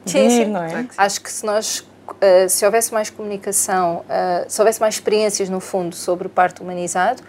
de 0.05 0.11
sim, 0.13 0.19
ir, 0.19 0.31
sim. 0.31 0.45
não 0.47 0.63
é? 0.63 0.87
Acho 0.97 1.21
que 1.21 1.31
se 1.31 1.45
nós 1.45 1.87
Uh, 2.05 2.49
se 2.49 2.67
houvesse 2.67 2.93
mais 2.93 3.09
comunicação, 3.09 4.01
uh, 4.01 4.45
se 4.47 4.61
houvesse 4.61 4.81
mais 4.81 4.97
experiências 4.97 5.49
no 5.49 5.61
fundo 5.61 5.95
sobre 5.95 6.27
o 6.27 6.31
parto 6.31 6.63
humanizado, 6.63 7.23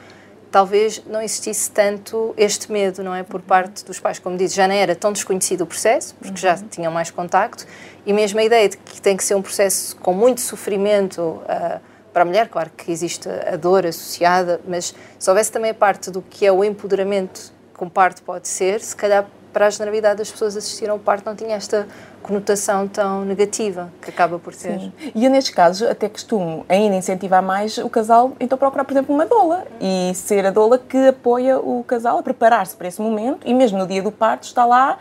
talvez 0.52 1.02
não 1.08 1.22
existisse 1.22 1.72
tanto 1.72 2.34
este 2.36 2.72
medo, 2.72 3.04
não 3.04 3.14
é? 3.14 3.24
Por 3.24 3.42
parte 3.42 3.86
dos 3.86 4.00
pais. 4.00 4.20
Como 4.20 4.36
disse, 4.36 4.56
já 4.56 4.68
não 4.68 4.76
era 4.76 4.96
tão 4.96 5.14
desconhecido 5.14 5.62
o 5.62 5.66
processo, 5.68 6.16
porque 6.16 6.32
uhum. 6.32 6.38
já 6.38 6.58
tinham 6.70 6.92
mais 6.92 7.12
contacto, 7.12 7.66
e 8.06 8.12
mesmo 8.12 8.40
a 8.40 8.44
ideia 8.44 8.68
de 8.68 8.78
que 8.78 9.00
tem 9.00 9.16
que 9.16 9.24
ser 9.24 9.36
um 9.36 9.42
processo 9.42 9.96
com 9.98 10.12
muito 10.12 10.42
sofrimento 10.42 11.22
uh, 11.22 11.80
para 12.14 12.22
a 12.22 12.26
mulher, 12.26 12.48
claro 12.48 12.70
que 12.70 12.92
existe 12.92 13.28
a 13.28 13.58
dor 13.58 13.86
associada, 13.86 14.62
mas 14.68 14.94
se 15.18 15.30
houvesse 15.30 15.52
também 15.52 15.72
a 15.72 15.74
parte 15.74 16.12
do 16.12 16.22
que 16.22 16.46
é 16.46 16.52
o 16.52 16.64
empoderamento 16.64 17.52
que 17.76 17.84
um 17.84 17.90
parto 17.90 18.22
pode 18.22 18.48
ser, 18.48 18.80
se 18.80 18.96
calhar 18.96 19.26
para 19.52 19.68
a 19.68 19.70
generalidade 19.70 20.18
das 20.18 20.32
pessoas 20.32 20.58
assistir 20.58 20.90
ao 20.90 20.98
parto 20.98 21.26
não 21.26 21.36
tinha 21.36 21.56
esta 21.56 21.88
conotação 22.24 22.88
tão 22.88 23.24
negativa 23.24 23.92
que 24.02 24.10
acaba 24.10 24.40
por 24.40 24.56
ter. 24.56 24.80
Sim. 24.80 24.94
E 25.14 25.26
eu, 25.26 25.30
nestes 25.30 25.54
casos, 25.54 25.88
até 25.88 26.10
costumo 26.10 26.66
ainda 26.68 26.96
incentivar 26.96 27.44
mais 27.44 27.78
o 27.78 27.90
casal, 27.90 28.34
então 28.40 28.58
procurar, 28.58 28.84
por 28.84 28.94
exemplo, 28.94 29.14
uma 29.14 29.26
doula 29.26 29.66
e 29.80 30.12
ser 30.16 30.46
a 30.46 30.52
doula 30.52 30.80
que 30.80 31.10
apoia 31.10 31.60
o 31.60 31.84
casal 31.84 32.18
a 32.18 32.24
preparar-se 32.24 32.76
para 32.76 32.88
esse 32.88 33.02
momento 33.02 33.46
e 33.46 33.54
mesmo 33.54 33.78
no 33.78 33.86
dia 33.86 34.02
do 34.02 34.12
parto 34.12 34.44
está 34.44 34.66
lá 34.66 34.98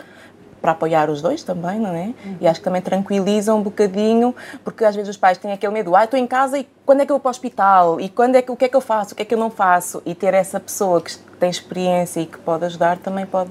para 0.62 0.72
apoiar 0.72 1.10
os 1.10 1.20
dois 1.20 1.42
também, 1.42 1.80
não 1.80 1.94
é? 1.94 2.14
E 2.40 2.46
acho 2.46 2.60
que 2.60 2.64
também 2.64 2.80
tranquiliza 2.80 3.52
um 3.52 3.60
bocadinho, 3.60 4.34
porque 4.64 4.84
às 4.84 4.94
vezes 4.94 5.10
os 5.10 5.16
pais 5.16 5.36
têm 5.36 5.52
aquele 5.52 5.72
medo, 5.72 5.94
ah, 5.96 6.04
estou 6.04 6.18
em 6.18 6.26
casa 6.26 6.58
e 6.58 6.66
quando 6.86 7.00
é 7.00 7.04
que 7.04 7.10
eu 7.10 7.16
vou 7.16 7.20
para 7.20 7.28
o 7.28 7.30
hospital? 7.30 8.00
E 8.00 8.08
quando 8.08 8.36
é 8.36 8.42
que, 8.42 8.50
o 8.52 8.56
que 8.56 8.64
é 8.64 8.68
que 8.68 8.76
eu 8.76 8.80
faço? 8.80 9.12
O 9.12 9.16
que 9.16 9.22
é 9.22 9.24
que 9.24 9.34
eu 9.34 9.38
não 9.38 9.50
faço? 9.50 10.00
E 10.06 10.14
ter 10.14 10.32
essa 10.32 10.60
pessoa 10.60 11.02
que 11.02 11.18
tem 11.40 11.50
experiência 11.50 12.20
e 12.20 12.26
que 12.26 12.38
pode 12.38 12.64
ajudar 12.64 12.98
também 12.98 13.26
pode 13.26 13.50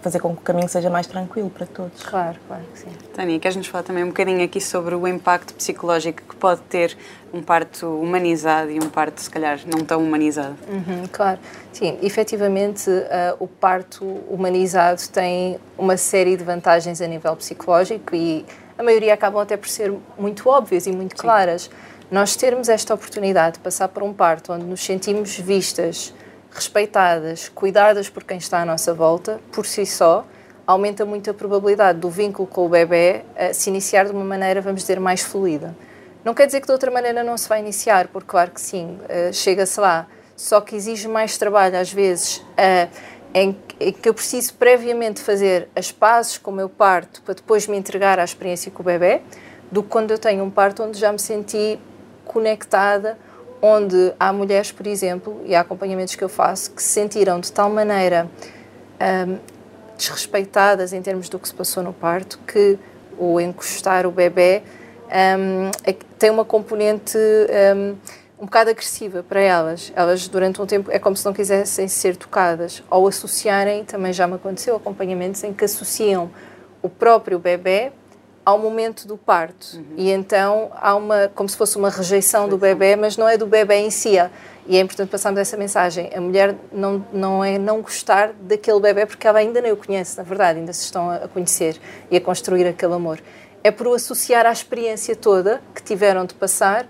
fazer 0.00 0.20
com 0.20 0.34
que 0.34 0.40
o 0.40 0.44
caminho 0.44 0.68
seja 0.68 0.88
mais 0.88 1.06
tranquilo 1.06 1.50
para 1.50 1.66
todos. 1.66 2.02
Claro, 2.02 2.36
claro 2.46 2.62
que 2.72 2.80
sim. 2.80 2.90
Tânia, 3.14 3.38
queres-nos 3.38 3.66
falar 3.66 3.82
também 3.82 4.04
um 4.04 4.08
bocadinho 4.08 4.44
aqui 4.44 4.60
sobre 4.60 4.94
o 4.94 5.06
impacto 5.06 5.54
psicológico 5.54 6.22
que 6.22 6.36
pode 6.36 6.60
ter 6.62 6.96
um 7.32 7.42
parto 7.42 7.86
humanizado 7.86 8.70
e 8.70 8.78
um 8.78 8.88
parto, 8.88 9.20
se 9.20 9.28
calhar, 9.30 9.58
não 9.66 9.84
tão 9.84 10.02
humanizado? 10.02 10.56
Uhum, 10.68 11.06
claro. 11.10 11.38
Sim, 11.72 11.98
efetivamente, 12.02 12.88
uh, 12.88 13.36
o 13.38 13.46
parto 13.46 14.04
humanizado 14.28 15.02
tem 15.12 15.58
uma 15.76 15.96
série 15.96 16.36
de 16.36 16.44
vantagens 16.44 17.00
a 17.00 17.06
nível 17.06 17.34
psicológico 17.36 18.14
e 18.14 18.44
a 18.78 18.82
maioria 18.82 19.14
acabam 19.14 19.42
até 19.42 19.56
por 19.56 19.68
ser 19.68 19.92
muito 20.18 20.48
óbvias 20.48 20.86
e 20.86 20.92
muito 20.92 21.16
claras. 21.16 21.62
Sim. 21.62 21.70
Nós 22.10 22.36
termos 22.36 22.68
esta 22.68 22.94
oportunidade 22.94 23.54
de 23.54 23.60
passar 23.60 23.88
por 23.88 24.02
um 24.02 24.12
parto 24.12 24.52
onde 24.52 24.64
nos 24.64 24.84
sentimos 24.84 25.36
vistas, 25.38 26.14
respeitadas, 26.56 27.48
cuidadas 27.48 28.08
por 28.08 28.24
quem 28.24 28.38
está 28.38 28.60
à 28.60 28.64
nossa 28.64 28.92
volta, 28.92 29.38
por 29.52 29.64
si 29.66 29.86
só, 29.86 30.26
aumenta 30.66 31.04
muito 31.04 31.30
a 31.30 31.34
probabilidade 31.34 32.00
do 32.00 32.10
vínculo 32.10 32.48
com 32.48 32.66
o 32.66 32.68
bebê 32.68 33.22
uh, 33.34 33.54
se 33.54 33.70
iniciar 33.70 34.06
de 34.06 34.12
uma 34.12 34.24
maneira, 34.24 34.60
vamos 34.60 34.80
dizer, 34.80 34.98
mais 34.98 35.20
fluida. 35.22 35.76
Não 36.24 36.34
quer 36.34 36.46
dizer 36.46 36.60
que 36.60 36.66
de 36.66 36.72
outra 36.72 36.90
maneira 36.90 37.22
não 37.22 37.36
se 37.36 37.48
vai 37.48 37.60
iniciar, 37.60 38.08
porque 38.08 38.28
claro 38.28 38.50
que 38.50 38.60
sim, 38.60 38.98
uh, 39.02 39.32
chega-se 39.32 39.78
lá, 39.78 40.08
só 40.34 40.60
que 40.60 40.74
exige 40.74 41.06
mais 41.06 41.38
trabalho 41.38 41.78
às 41.78 41.90
vezes 41.90 42.44
em, 43.32 43.56
em, 43.80 43.92
que 43.92 44.06
eu 44.06 44.12
preciso 44.12 44.52
previamente 44.54 45.20
fazer 45.22 45.68
as 45.74 45.90
pazes 45.92 46.36
com 46.36 46.50
o 46.50 46.54
meu 46.54 46.68
parto 46.68 47.22
para 47.22 47.34
depois 47.34 47.66
me 47.66 47.76
entregar 47.76 48.18
à 48.18 48.24
experiência 48.24 48.70
com 48.70 48.82
o 48.82 48.84
bebê, 48.84 49.22
do 49.70 49.82
que 49.82 49.88
quando 49.88 50.10
eu 50.10 50.18
tenho 50.18 50.44
um 50.44 50.50
parto 50.50 50.82
onde 50.82 50.98
já 50.98 51.10
me 51.10 51.18
senti 51.18 51.78
conectada 52.24 53.18
onde 53.60 54.12
há 54.18 54.32
mulheres, 54.32 54.70
por 54.72 54.86
exemplo, 54.86 55.40
e 55.44 55.54
há 55.54 55.60
acompanhamentos 55.60 56.14
que 56.14 56.22
eu 56.22 56.28
faço, 56.28 56.70
que 56.70 56.82
se 56.82 56.88
sentiram 56.88 57.40
de 57.40 57.50
tal 57.50 57.70
maneira 57.70 58.28
um, 59.28 59.38
desrespeitadas 59.96 60.92
em 60.92 61.00
termos 61.00 61.28
do 61.28 61.38
que 61.38 61.48
se 61.48 61.54
passou 61.54 61.82
no 61.82 61.92
parto, 61.92 62.38
que 62.46 62.78
o 63.18 63.40
encostar 63.40 64.06
o 64.06 64.10
bebê 64.10 64.62
um, 65.06 65.70
é, 65.84 65.92
tem 66.18 66.30
uma 66.30 66.44
componente 66.44 67.16
um, 67.16 67.96
um 68.38 68.44
bocado 68.44 68.70
agressiva 68.70 69.22
para 69.22 69.40
elas. 69.40 69.92
Elas, 69.96 70.28
durante 70.28 70.60
um 70.60 70.66
tempo, 70.66 70.90
é 70.90 70.98
como 70.98 71.16
se 71.16 71.24
não 71.24 71.32
quisessem 71.32 71.88
ser 71.88 72.16
tocadas. 72.16 72.82
Ou 72.90 73.08
associarem, 73.08 73.84
também 73.84 74.12
já 74.12 74.26
me 74.26 74.34
aconteceu, 74.34 74.76
acompanhamentos 74.76 75.42
em 75.44 75.52
que 75.52 75.64
associam 75.64 76.30
o 76.82 76.88
próprio 76.88 77.38
bebê 77.38 77.92
ao 78.46 78.60
momento 78.60 79.08
do 79.08 79.16
parto. 79.16 79.76
Uhum. 79.76 79.84
E 79.96 80.12
então 80.12 80.70
há 80.76 80.94
uma, 80.94 81.28
como 81.34 81.48
se 81.48 81.56
fosse 81.56 81.76
uma 81.76 81.90
rejeição 81.90 82.48
do 82.48 82.56
bebê, 82.56 82.94
mas 82.94 83.16
não 83.16 83.28
é 83.28 83.36
do 83.36 83.44
bebê 83.44 83.78
em 83.78 83.90
si. 83.90 84.12
E 84.68 84.76
é 84.76 84.80
importante 84.80 85.10
passarmos 85.10 85.40
essa 85.40 85.56
mensagem. 85.56 86.10
A 86.14 86.20
mulher 86.20 86.54
não, 86.70 87.04
não 87.12 87.44
é 87.44 87.58
não 87.58 87.82
gostar 87.82 88.32
daquele 88.40 88.78
bebê 88.78 89.04
porque 89.04 89.26
ela 89.26 89.40
ainda 89.40 89.60
nem 89.60 89.72
o 89.72 89.76
conhece, 89.76 90.16
na 90.16 90.22
verdade, 90.22 90.60
ainda 90.60 90.72
se 90.72 90.84
estão 90.84 91.10
a 91.10 91.26
conhecer 91.26 91.76
e 92.08 92.16
a 92.16 92.20
construir 92.20 92.68
aquele 92.68 92.94
amor. 92.94 93.20
É 93.64 93.72
por 93.72 93.88
o 93.88 93.94
associar 93.94 94.46
à 94.46 94.52
experiência 94.52 95.16
toda 95.16 95.60
que 95.74 95.82
tiveram 95.82 96.24
de 96.24 96.34
passar 96.34 96.86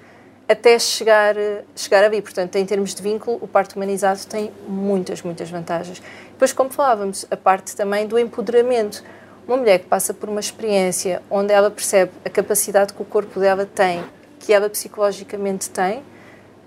até 0.47 0.79
chegar, 0.79 1.35
chegar 1.75 2.05
a 2.05 2.09
vir. 2.11 2.21
Portanto, 2.21 2.55
em 2.57 2.67
termos 2.67 2.95
de 2.95 3.03
vínculo, 3.03 3.39
o 3.41 3.49
parto 3.49 3.77
humanizado 3.77 4.21
tem 4.27 4.53
muitas, 4.69 5.23
muitas 5.23 5.49
vantagens. 5.49 6.03
Depois, 6.33 6.53
como 6.53 6.69
falávamos, 6.69 7.25
a 7.31 7.37
parte 7.37 7.75
também 7.75 8.07
do 8.07 8.19
empoderamento 8.19 9.03
uma 9.47 9.57
mulher 9.57 9.79
que 9.79 9.87
passa 9.87 10.13
por 10.13 10.29
uma 10.29 10.41
experiência 10.41 11.23
onde 11.31 11.53
ela 11.53 11.71
percebe 11.71 12.11
a 12.25 12.31
capacidade 12.31 12.93
que 12.93 13.01
o 13.01 13.05
corpo 13.05 13.39
dela 13.39 13.65
tem, 13.67 14.05
que 14.41 14.53
ela 14.53 14.69
psicologicamente 14.69 15.71
tem, 15.71 16.03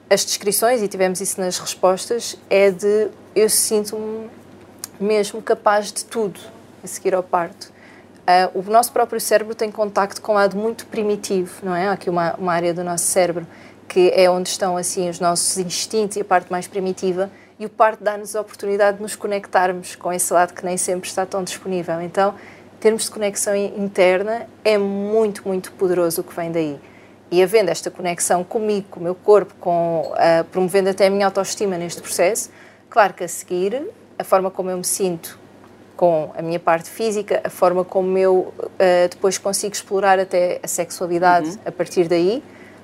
as 0.09 0.25
descrições, 0.25 0.81
e 0.81 0.87
tivemos 0.87 1.21
isso 1.21 1.39
nas 1.39 1.59
respostas, 1.59 2.35
é 2.49 2.71
de 2.71 3.09
eu 3.35 3.47
sinto-me 3.47 4.29
mesmo 4.99 5.41
capaz 5.41 5.91
de 5.91 6.03
tudo 6.03 6.39
a 6.83 6.87
seguir 6.87 7.13
ao 7.13 7.21
parto. 7.21 7.71
Uh, 8.53 8.59
o 8.59 8.71
nosso 8.71 8.91
próprio 8.91 9.19
cérebro 9.19 9.53
tem 9.53 9.71
contacto 9.71 10.21
com 10.21 10.31
um 10.31 10.35
lado 10.35 10.57
muito 10.57 10.85
primitivo, 10.87 11.51
não 11.63 11.75
é? 11.75 11.87
Há 11.87 11.93
aqui 11.93 12.09
uma, 12.09 12.33
uma 12.35 12.53
área 12.53 12.73
do 12.73 12.83
nosso 12.83 13.05
cérebro 13.05 13.45
que 13.87 14.11
é 14.15 14.29
onde 14.29 14.47
estão 14.49 14.77
assim 14.77 15.09
os 15.09 15.19
nossos 15.19 15.57
instintos 15.57 16.15
e 16.15 16.21
a 16.21 16.25
parte 16.25 16.51
mais 16.51 16.67
primitiva, 16.67 17.29
e 17.59 17.65
o 17.65 17.69
parto 17.69 18.03
dá-nos 18.03 18.35
a 18.35 18.41
oportunidade 18.41 18.97
de 18.97 19.03
nos 19.03 19.15
conectarmos 19.15 19.95
com 19.95 20.13
esse 20.13 20.31
lado 20.31 20.53
que 20.53 20.63
nem 20.63 20.77
sempre 20.77 21.09
está 21.09 21.25
tão 21.25 21.43
disponível. 21.43 21.99
Então, 21.99 22.35
termos 22.79 23.05
de 23.05 23.11
conexão 23.11 23.55
interna, 23.55 24.47
é 24.63 24.77
muito, 24.77 25.47
muito 25.47 25.71
poderoso 25.73 26.21
o 26.21 26.23
que 26.23 26.35
vem 26.35 26.51
daí. 26.51 26.79
E 27.31 27.43
havendo 27.43 27.69
esta 27.69 27.91
conexão 27.91 28.43
comigo, 28.43 28.87
com 28.89 28.99
o 28.99 29.03
meu 29.03 29.13
corpo, 29.13 29.53
com, 29.59 30.13
uh, 30.13 30.43
promovendo 30.45 30.89
até 30.89 31.07
a 31.07 31.09
minha 31.09 31.25
autoestima 31.25 31.77
neste 31.77 32.01
processo, 32.01 32.49
claro 32.89 33.13
que 33.13 33.23
a 33.23 33.27
seguir, 33.27 33.83
a 34.17 34.23
forma 34.23 34.49
como 34.49 34.69
eu 34.69 34.77
me 34.77 34.85
sinto 34.85 35.37
com 35.95 36.31
a 36.35 36.41
minha 36.41 36.59
parte 36.59 36.89
física, 36.89 37.41
a 37.43 37.49
forma 37.49 37.83
como 37.83 38.17
eu 38.17 38.53
uh, 38.57 39.09
depois 39.09 39.37
consigo 39.37 39.73
explorar 39.73 40.17
até 40.17 40.59
a 40.63 40.67
sexualidade 40.67 41.49
uhum. 41.49 41.57
a 41.65 41.71
partir 41.71 42.07
daí, 42.07 42.41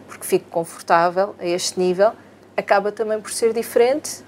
porque 0.08 0.28
fico 0.28 0.50
confortável 0.52 1.34
a 1.40 1.46
este 1.46 1.80
nível, 1.80 2.12
acaba 2.56 2.92
também 2.92 3.20
por 3.20 3.32
ser 3.32 3.54
diferente 3.54 4.24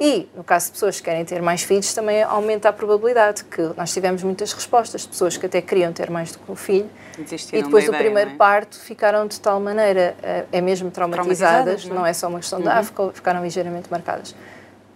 e, 0.00 0.28
no 0.34 0.42
caso 0.42 0.66
de 0.66 0.72
pessoas 0.72 0.96
que 0.96 1.04
querem 1.04 1.24
ter 1.24 1.40
mais 1.42 1.62
filhos, 1.62 1.94
também 1.94 2.22
aumenta 2.22 2.68
a 2.68 2.72
probabilidade, 2.72 3.44
que 3.44 3.62
nós 3.76 3.92
tivemos 3.92 4.22
muitas 4.22 4.52
respostas 4.52 5.02
de 5.02 5.08
pessoas 5.08 5.36
que 5.36 5.46
até 5.46 5.60
queriam 5.60 5.92
ter 5.92 6.10
mais 6.10 6.32
do 6.32 6.38
que 6.38 6.50
um 6.50 6.56
filho 6.56 6.90
Desistiram 7.18 7.60
e 7.60 7.62
depois 7.62 7.84
do 7.84 7.90
ideia, 7.90 8.04
primeiro 8.04 8.30
é? 8.30 8.34
parto 8.34 8.78
ficaram 8.80 9.26
de 9.26 9.38
tal 9.40 9.60
maneira, 9.60 10.16
eh, 10.22 10.44
é 10.50 10.60
mesmo 10.60 10.90
traumatizadas, 10.90 11.82
traumatizadas 11.82 11.84
não? 11.86 11.96
não? 11.96 12.06
é 12.06 12.12
só 12.12 12.28
uma 12.28 12.38
questão 12.40 12.58
uhum. 12.58 12.64
de 12.64 12.70
ah, 12.70 13.12
ficaram 13.12 13.42
ligeiramente 13.42 13.90
marcadas. 13.90 14.34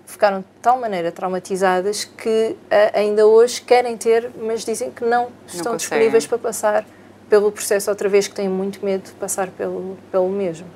Ficaram 0.06 0.40
de 0.40 0.46
tal 0.62 0.80
maneira 0.80 1.12
traumatizadas 1.12 2.04
que 2.04 2.56
eh, 2.70 2.98
ainda 2.98 3.26
hoje 3.26 3.60
querem 3.60 3.96
ter, 3.96 4.30
mas 4.40 4.64
dizem 4.64 4.90
que 4.90 5.04
não 5.04 5.28
estão 5.46 5.72
não 5.72 5.76
disponíveis 5.76 6.26
para 6.26 6.38
passar 6.38 6.84
pelo 7.28 7.50
processo 7.50 7.90
outra 7.90 8.08
vez, 8.08 8.28
que 8.28 8.34
têm 8.34 8.48
muito 8.48 8.84
medo 8.84 9.04
de 9.04 9.12
passar 9.12 9.48
pelo, 9.48 9.96
pelo 10.10 10.28
mesmo. 10.28 10.66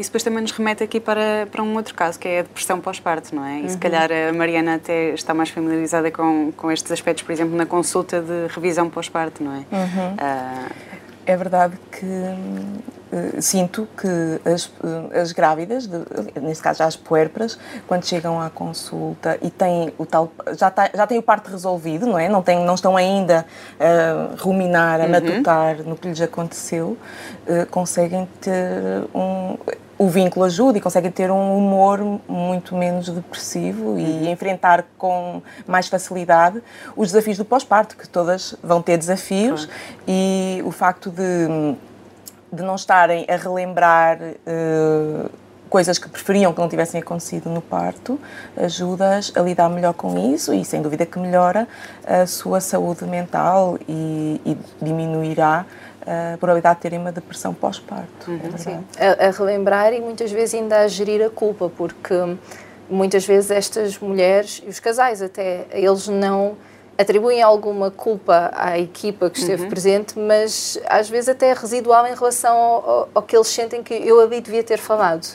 Isso 0.00 0.08
depois 0.08 0.22
também 0.22 0.40
nos 0.40 0.50
remete 0.52 0.82
aqui 0.82 0.98
para, 0.98 1.46
para 1.52 1.62
um 1.62 1.76
outro 1.76 1.94
caso, 1.94 2.18
que 2.18 2.26
é 2.26 2.38
a 2.38 2.42
depressão 2.42 2.80
pós-parto, 2.80 3.34
não 3.34 3.44
é? 3.44 3.58
E 3.58 3.62
uhum. 3.64 3.68
se 3.68 3.76
calhar 3.76 4.08
a 4.10 4.32
Mariana 4.32 4.76
até 4.76 5.10
está 5.10 5.34
mais 5.34 5.50
familiarizada 5.50 6.10
com, 6.10 6.50
com 6.56 6.72
estes 6.72 6.90
aspectos, 6.90 7.22
por 7.22 7.32
exemplo, 7.32 7.54
na 7.54 7.66
consulta 7.66 8.18
de 8.22 8.46
revisão 8.48 8.88
pós-parto, 8.88 9.44
não 9.44 9.52
é? 9.52 9.58
Uhum. 9.58 10.14
Uh... 10.14 10.90
É 11.26 11.36
verdade 11.36 11.78
que 11.92 12.06
sinto 13.40 13.88
que 13.96 14.48
as, 14.48 14.66
uh, 14.66 15.10
as 15.20 15.32
grávidas, 15.32 15.86
de, 15.86 15.98
neste 16.40 16.62
caso 16.62 16.78
já 16.78 16.86
as 16.86 16.96
puérperas, 16.96 17.58
quando 17.86 18.04
chegam 18.06 18.40
à 18.40 18.50
consulta 18.50 19.38
e 19.42 19.50
têm 19.50 19.92
o 19.98 20.06
tal, 20.06 20.32
já, 20.56 20.70
tá, 20.70 20.90
já 20.94 21.06
têm 21.06 21.18
o 21.18 21.22
parto 21.22 21.50
resolvido, 21.50 22.06
não 22.06 22.18
é? 22.18 22.28
Não, 22.28 22.42
têm, 22.42 22.64
não 22.64 22.74
estão 22.74 22.96
ainda 22.96 23.46
a 23.78 24.40
ruminar, 24.40 25.00
a 25.00 25.04
uhum. 25.04 25.10
matutar 25.10 25.82
no 25.84 25.96
que 25.96 26.08
lhes 26.08 26.20
aconteceu, 26.20 26.96
conseguem 27.70 28.28
ter 28.40 29.04
um 29.14 29.56
o 30.00 30.08
vínculo 30.08 30.46
ajuda 30.46 30.78
e 30.78 30.80
conseguem 30.80 31.10
ter 31.10 31.30
um 31.30 31.58
humor 31.58 32.00
muito 32.26 32.74
menos 32.74 33.10
depressivo 33.10 33.98
e 33.98 34.02
uhum. 34.02 34.30
enfrentar 34.30 34.86
com 34.96 35.42
mais 35.66 35.88
facilidade 35.88 36.62
os 36.96 37.08
desafios 37.08 37.36
do 37.36 37.44
pós-parto, 37.44 37.94
que 37.98 38.08
todas 38.08 38.54
vão 38.64 38.80
ter 38.80 38.96
desafios, 38.96 39.68
e 40.08 40.62
o 40.64 40.70
facto 40.70 41.10
de, 41.10 41.76
de 42.52 42.62
não 42.62 42.74
estarem 42.74 43.26
a 43.28 43.36
relembrar. 43.36 44.18
Uh, 44.20 45.30
coisas 45.70 45.98
que 45.98 46.08
preferiam 46.08 46.52
que 46.52 46.60
não 46.60 46.68
tivessem 46.68 47.00
acontecido 47.00 47.48
no 47.48 47.62
parto, 47.62 48.18
ajuda-as 48.56 49.32
a 49.36 49.40
lidar 49.40 49.70
melhor 49.70 49.94
com 49.94 50.34
isso 50.34 50.52
e, 50.52 50.64
sem 50.64 50.82
dúvida, 50.82 51.06
que 51.06 51.16
melhora 51.16 51.68
a 52.04 52.26
sua 52.26 52.60
saúde 52.60 53.04
mental 53.04 53.78
e, 53.88 54.40
e 54.44 54.58
diminuirá 54.82 55.64
a 56.02 56.36
probabilidade 56.38 56.76
de 56.76 56.82
terem 56.82 56.98
uma 56.98 57.12
depressão 57.12 57.54
pós-parto. 57.54 58.30
Uhum. 58.30 58.40
É 58.52 58.58
Sim, 58.58 58.84
a, 58.98 59.28
a, 59.28 59.30
relembrar 59.30 59.92
e 59.92 60.00
muitas 60.00 60.32
vezes 60.32 60.54
ainda 60.54 60.80
a 60.80 60.88
gerir 60.88 61.24
a 61.24 61.30
culpa, 61.30 61.70
porque 61.76 62.14
muitas 62.88 63.24
vezes 63.24 63.50
estas 63.50 63.98
mulheres 63.98 64.60
e 64.66 64.68
os 64.68 64.80
casais 64.80 65.22
até, 65.22 65.66
eles 65.70 66.08
não 66.08 66.56
atribuem 67.00 67.42
alguma 67.42 67.90
culpa 67.90 68.50
à 68.54 68.78
equipa 68.78 69.30
que 69.30 69.38
esteve 69.38 69.64
uhum. 69.64 69.68
presente, 69.68 70.18
mas 70.18 70.78
às 70.86 71.08
vezes 71.08 71.28
até 71.30 71.48
é 71.48 71.54
residual 71.54 72.06
em 72.06 72.14
relação 72.14 72.56
ao, 72.56 73.08
ao, 73.14 73.22
que 73.22 73.36
eles 73.36 73.48
sentem 73.48 73.82
que 73.82 73.94
eu 73.94 74.20
ali 74.20 74.40
devia 74.40 74.62
ter 74.62 74.78
falado. 74.78 75.26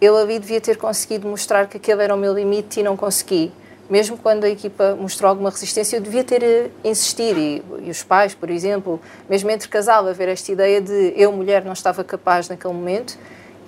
Eu 0.00 0.16
ali 0.16 0.38
devia 0.38 0.60
ter 0.60 0.76
conseguido 0.76 1.28
mostrar 1.28 1.66
que 1.68 1.76
aquele 1.76 2.02
era 2.02 2.14
o 2.14 2.18
meu 2.18 2.34
limite 2.34 2.80
e 2.80 2.82
não 2.82 2.96
consegui 2.96 3.52
mesmo 3.88 4.18
quando 4.18 4.44
a 4.44 4.48
equipa 4.48 4.96
mostrou 4.96 5.28
alguma 5.28 5.50
resistência, 5.50 5.96
eu 5.96 6.00
devia 6.00 6.24
ter 6.24 6.42
eh, 6.42 6.70
insistido. 6.84 7.38
E, 7.38 7.62
e, 7.82 7.90
os 7.90 8.02
pais, 8.02 8.34
por 8.34 8.50
exemplo, 8.50 9.00
mesmo 9.28 9.50
entre 9.50 9.68
casal, 9.68 10.06
haver 10.08 10.28
esta 10.28 10.50
ideia 10.50 10.80
de 10.80 11.12
eu, 11.16 11.30
mulher, 11.32 11.64
não 11.64 11.72
estava 11.72 12.02
capaz 12.02 12.48
naquele 12.48 12.74
momento 12.74 13.16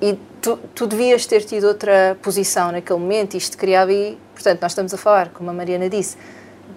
e 0.01 0.19
tu, 0.41 0.59
tu 0.75 0.87
devias 0.87 1.27
ter 1.27 1.45
tido 1.45 1.65
outra 1.65 2.17
posição 2.23 2.73
naquele 2.73 2.99
momento. 2.99 3.37
Isto 3.37 3.57
criava 3.57 3.93
e, 3.93 4.19
portanto, 4.35 4.63
nós 4.63 4.73
estamos 4.73 4.93
a 4.93 4.97
falar, 4.97 5.31
como 5.31 5.51
a 5.51 5.53
Mariana 5.53 5.89
disse, 5.89 6.17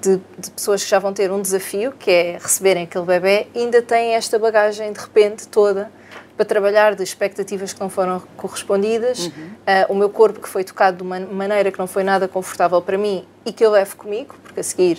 de, 0.02 0.20
de, 0.38 0.52
pessoas 0.52 0.84
que 0.84 0.90
já 0.90 1.00
vão 1.00 1.14
ter 1.14 1.32
um 1.32 1.42
desafio, 1.42 1.92
que 1.92 2.10
é 2.10 2.38
receberem 2.42 2.84
aquele 2.84 3.06
bebê, 3.06 3.48
ainda 3.56 3.82
têm 3.82 4.16
esta 4.16 4.40
bagagem 4.40 4.92
de 4.92 5.00
repente 5.00 5.48
toda 5.48 5.92
para 6.36 6.46
trabalhar 6.46 6.96
de 6.96 7.04
expectativas 7.04 7.72
que 7.72 7.80
não 7.80 7.90
foram 7.90 8.22
correspondidas, 8.36 9.28
uhum. 9.28 9.32
uh, 9.32 9.94
o 9.94 9.96
meu 9.96 10.10
corpo 10.10 10.40
que 10.40 10.50
foi 10.50 10.64
tocado 10.64 10.98
de 10.98 11.04
uma 11.04 11.20
maneira 11.20 11.72
que 11.72 11.78
não 11.78 11.86
foi 11.86 12.04
nada 12.04 12.28
confortável 12.28 12.82
para 12.82 12.98
mim 12.98 13.28
e 13.46 13.54
que 13.54 13.64
eu 13.64 13.70
levo 13.70 13.96
comigo, 13.96 14.36
porque 14.42 14.60
a 14.60 14.64
seguir, 14.64 14.98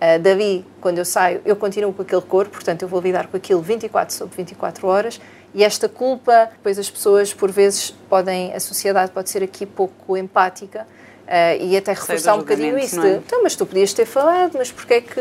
uh, 0.00 0.18
Davi, 0.18 0.64
quando 0.80 0.96
eu 0.96 1.04
saio, 1.04 1.42
eu 1.44 1.54
continuo 1.54 1.92
com 1.92 2.00
aquele 2.00 2.22
corpo, 2.22 2.52
portanto 2.52 2.82
eu 2.82 2.88
vou 2.88 3.02
lidar 3.02 3.26
com 3.26 3.36
aquilo 3.36 3.60
24 3.60 4.14
sobre 4.14 4.34
24 4.36 4.86
horas 4.86 5.20
e 5.54 5.62
esta 5.62 5.88
culpa, 5.88 6.48
depois 6.52 6.78
as 6.78 6.88
pessoas 6.88 7.34
por 7.34 7.50
vezes 7.50 7.90
podem, 8.08 8.54
a 8.54 8.60
sociedade 8.60 9.12
pode 9.12 9.28
ser 9.28 9.42
aqui 9.42 9.66
pouco 9.66 10.16
empática 10.16 10.86
uh, 11.28 11.62
e 11.62 11.76
até 11.76 11.92
reforçar 11.92 12.34
um 12.34 12.38
bocadinho 12.38 12.78
isso 12.78 12.98
é? 13.00 13.10
de, 13.10 13.16
então, 13.18 13.42
mas 13.42 13.54
tu 13.54 13.66
podias 13.66 13.92
ter 13.92 14.06
falado, 14.06 14.52
mas 14.56 14.72
porquê 14.72 14.94
é 14.94 15.00
que, 15.02 15.20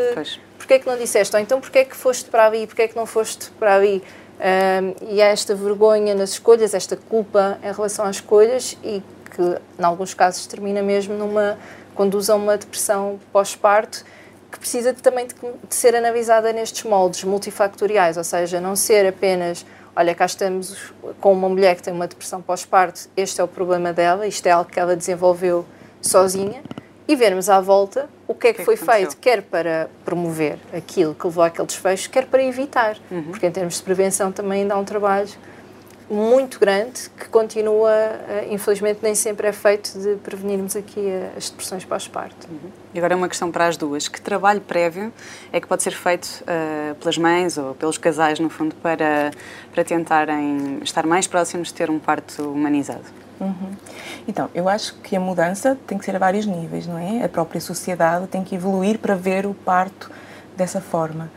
porquê 0.57 0.75
é 0.75 0.79
que 0.79 0.87
não 0.87 0.97
disseste? 0.97 1.35
Ou 1.35 1.41
então 1.41 1.59
porquê 1.59 1.79
é 1.79 1.85
que 1.85 1.95
foste 1.95 2.29
para 2.29 2.47
ali, 2.47 2.65
porquê 2.65 2.83
é 2.83 2.87
que 2.87 2.95
não 2.95 3.05
foste 3.05 3.51
para 3.51 3.75
ali? 3.75 4.01
Um, 4.39 5.13
e 5.13 5.21
há 5.21 5.27
esta 5.27 5.53
vergonha 5.55 6.13
nas 6.13 6.31
escolhas, 6.31 6.73
esta 6.73 6.95
culpa 6.95 7.57
em 7.63 7.71
relação 7.71 8.05
às 8.05 8.17
escolhas 8.17 8.77
e 8.83 9.01
que, 9.35 9.41
em 9.79 9.83
alguns 9.83 10.13
casos, 10.13 10.45
termina 10.45 10.81
mesmo 10.81 11.15
numa. 11.15 11.57
conduz 11.95 12.29
a 12.29 12.35
uma 12.35 12.57
depressão 12.57 13.19
pós-parto 13.31 14.05
que 14.51 14.59
precisa 14.59 14.93
de, 14.93 15.01
também 15.01 15.27
de, 15.27 15.33
de, 15.33 15.75
ser 15.75 15.95
analisada 15.95 16.53
nestes 16.53 16.83
moldes 16.83 17.23
multifactoriais, 17.23 18.15
ou 18.15 18.23
seja, 18.23 18.61
não 18.61 18.75
ser 18.75 19.05
apenas. 19.07 19.65
Olha, 19.95 20.13
cá 20.13 20.25
estamos 20.25 20.93
com 21.19 21.33
uma 21.33 21.49
mulher 21.49 21.75
que 21.75 21.81
tem 21.81 21.91
uma 21.91 22.07
depressão 22.07 22.39
pós-parto, 22.39 23.09
este 23.17 23.41
é 23.41 23.43
o 23.43 23.47
problema 23.47 23.91
dela, 23.91 24.27
isto 24.27 24.45
é 24.45 24.51
algo 24.51 24.69
que 24.69 24.79
ela 24.79 24.95
desenvolveu 24.95 25.65
sozinha, 26.01 26.61
e 27.07 27.15
vermos 27.15 27.49
à 27.49 27.61
volta 27.61 28.09
o 28.27 28.33
que 28.33 28.47
é 28.47 28.53
que, 28.53 28.57
que, 28.57 28.61
é 28.61 28.65
foi 28.65 28.75
feito, 28.75 29.15
quer 29.17 29.41
para 29.41 29.89
promover 30.03 30.59
aquilo 30.73 31.15
que 31.15 31.25
levou 31.25 31.43
àquele 31.43 31.65
desfecho, 31.65 32.09
quer 32.09 32.25
para 32.25 32.43
evitar. 32.43 32.97
Uhum. 33.09 33.23
Porque, 33.23 33.45
em 33.45 33.51
termos 33.51 33.77
de 33.77 33.83
prevenção, 33.83 34.31
também 34.31 34.63
ainda 34.63 34.73
há 34.73 34.77
um 34.77 34.83
trabalho 34.83 35.29
muito 36.09 36.59
grande 36.59 37.09
que 37.17 37.27
continua, 37.27 37.91
eh, 37.91 38.47
infelizmente, 38.49 38.99
nem 39.01 39.13
sempre 39.13 39.47
é 39.47 39.51
feito 39.51 39.97
de 39.99 40.15
prevenirmos 40.15 40.75
aqui 40.75 41.05
eh, 41.05 41.31
as 41.35 41.49
depressões 41.49 41.83
pós-parto. 41.85 42.47
Uhum. 42.49 42.71
E 42.93 42.97
agora 42.97 43.15
uma 43.15 43.27
questão 43.27 43.51
para 43.51 43.67
as 43.67 43.77
duas. 43.77 44.07
Que 44.07 44.19
trabalho 44.19 44.61
prévio 44.61 45.11
é 45.51 45.59
que 45.59 45.67
pode 45.67 45.83
ser 45.83 45.91
feito 45.91 46.43
uh, 46.43 46.95
pelas 46.95 47.17
mães 47.17 47.57
ou 47.57 47.75
pelos 47.75 47.97
casais, 47.97 48.39
no 48.39 48.49
fundo, 48.49 48.73
para, 48.75 49.31
para 49.73 49.83
tentarem 49.83 50.79
estar 50.81 51.05
mais 51.05 51.27
próximos 51.27 51.69
de 51.69 51.73
ter 51.73 51.89
um 51.89 51.99
parto 51.99 52.41
humanizado? 52.41 53.26
Uhum. 53.39 53.71
Então, 54.27 54.49
eu 54.53 54.67
acho 54.67 54.95
que 54.95 55.15
a 55.15 55.19
mudança 55.19 55.77
tem 55.85 55.97
que 55.97 56.05
ser 56.05 56.15
a 56.15 56.19
vários 56.19 56.45
níveis, 56.45 56.87
não 56.87 56.97
é? 56.97 57.23
A 57.23 57.29
própria 57.29 57.61
sociedade 57.61 58.27
tem 58.27 58.43
que 58.43 58.55
evoluir 58.55 58.97
para 58.99 59.15
ver 59.15 59.45
o 59.45 59.53
parto 59.53 60.11
dessa 60.55 60.81
forma. 60.81 61.29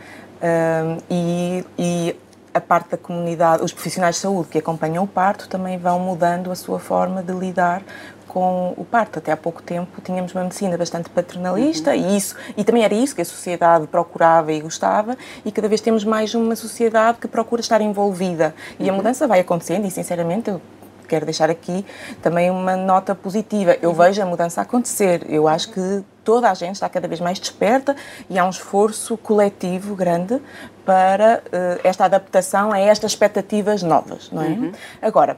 e, 1.10 1.64
e 1.78 2.16
a 2.52 2.60
parte 2.60 2.90
da 2.90 2.96
comunidade, 2.96 3.62
os 3.62 3.72
profissionais 3.72 4.16
de 4.16 4.22
saúde 4.22 4.48
que 4.48 4.58
acompanham 4.58 5.04
o 5.04 5.06
parto 5.06 5.48
também 5.48 5.78
vão 5.78 5.98
mudando 6.00 6.50
a 6.50 6.54
sua 6.54 6.80
forma 6.80 7.22
de 7.22 7.32
lidar 7.32 7.82
com 8.26 8.74
o 8.76 8.84
parto. 8.84 9.18
Até 9.18 9.32
há 9.32 9.36
pouco 9.36 9.62
tempo 9.62 10.00
tínhamos 10.00 10.32
uma 10.34 10.44
medicina 10.44 10.76
bastante 10.76 11.08
paternalista 11.10 11.90
uhum. 11.90 11.96
e 11.96 12.16
isso 12.16 12.36
e 12.56 12.64
também 12.64 12.84
era 12.84 12.94
isso 12.94 13.14
que 13.14 13.22
a 13.22 13.24
sociedade 13.24 13.86
procurava 13.86 14.52
e 14.52 14.60
gostava 14.60 15.16
e 15.44 15.50
cada 15.50 15.68
vez 15.68 15.80
temos 15.80 16.04
mais 16.04 16.34
uma 16.34 16.56
sociedade 16.56 17.18
que 17.18 17.28
procura 17.28 17.60
estar 17.60 17.80
envolvida 17.80 18.54
e 18.78 18.88
a 18.88 18.92
uhum. 18.92 18.98
mudança 18.98 19.26
vai 19.26 19.40
acontecendo 19.40 19.86
e 19.86 19.90
sinceramente 19.90 20.50
eu 20.50 20.60
quero 21.11 21.25
deixar 21.25 21.51
aqui 21.51 21.85
também 22.23 22.51
uma 22.51 22.77
nota 22.77 23.14
positiva. 23.14 23.77
Eu 23.83 23.92
vejo 23.92 24.23
a 24.23 24.25
mudança 24.25 24.61
acontecer. 24.61 25.27
Eu 25.29 25.49
acho 25.49 25.73
que 25.73 26.05
toda 26.23 26.49
a 26.49 26.55
gente 26.55 26.77
está 26.77 26.88
cada 26.88 27.09
vez 27.09 27.20
mais 27.20 27.40
desperta 27.40 27.96
e 28.29 28.38
há 28.38 28.44
um 28.44 28.51
esforço 28.51 29.16
coletivo 29.16 29.96
grande 29.96 30.40
para 30.87 31.42
uh, 31.46 31.81
esta 31.83 32.05
adaptação 32.05 32.73
a 32.73 32.79
estas 32.79 33.12
expectativas 33.12 33.83
novas, 33.83 34.31
não 34.31 34.42
é? 34.42 34.46
Uhum. 34.46 34.73
Agora, 35.03 35.37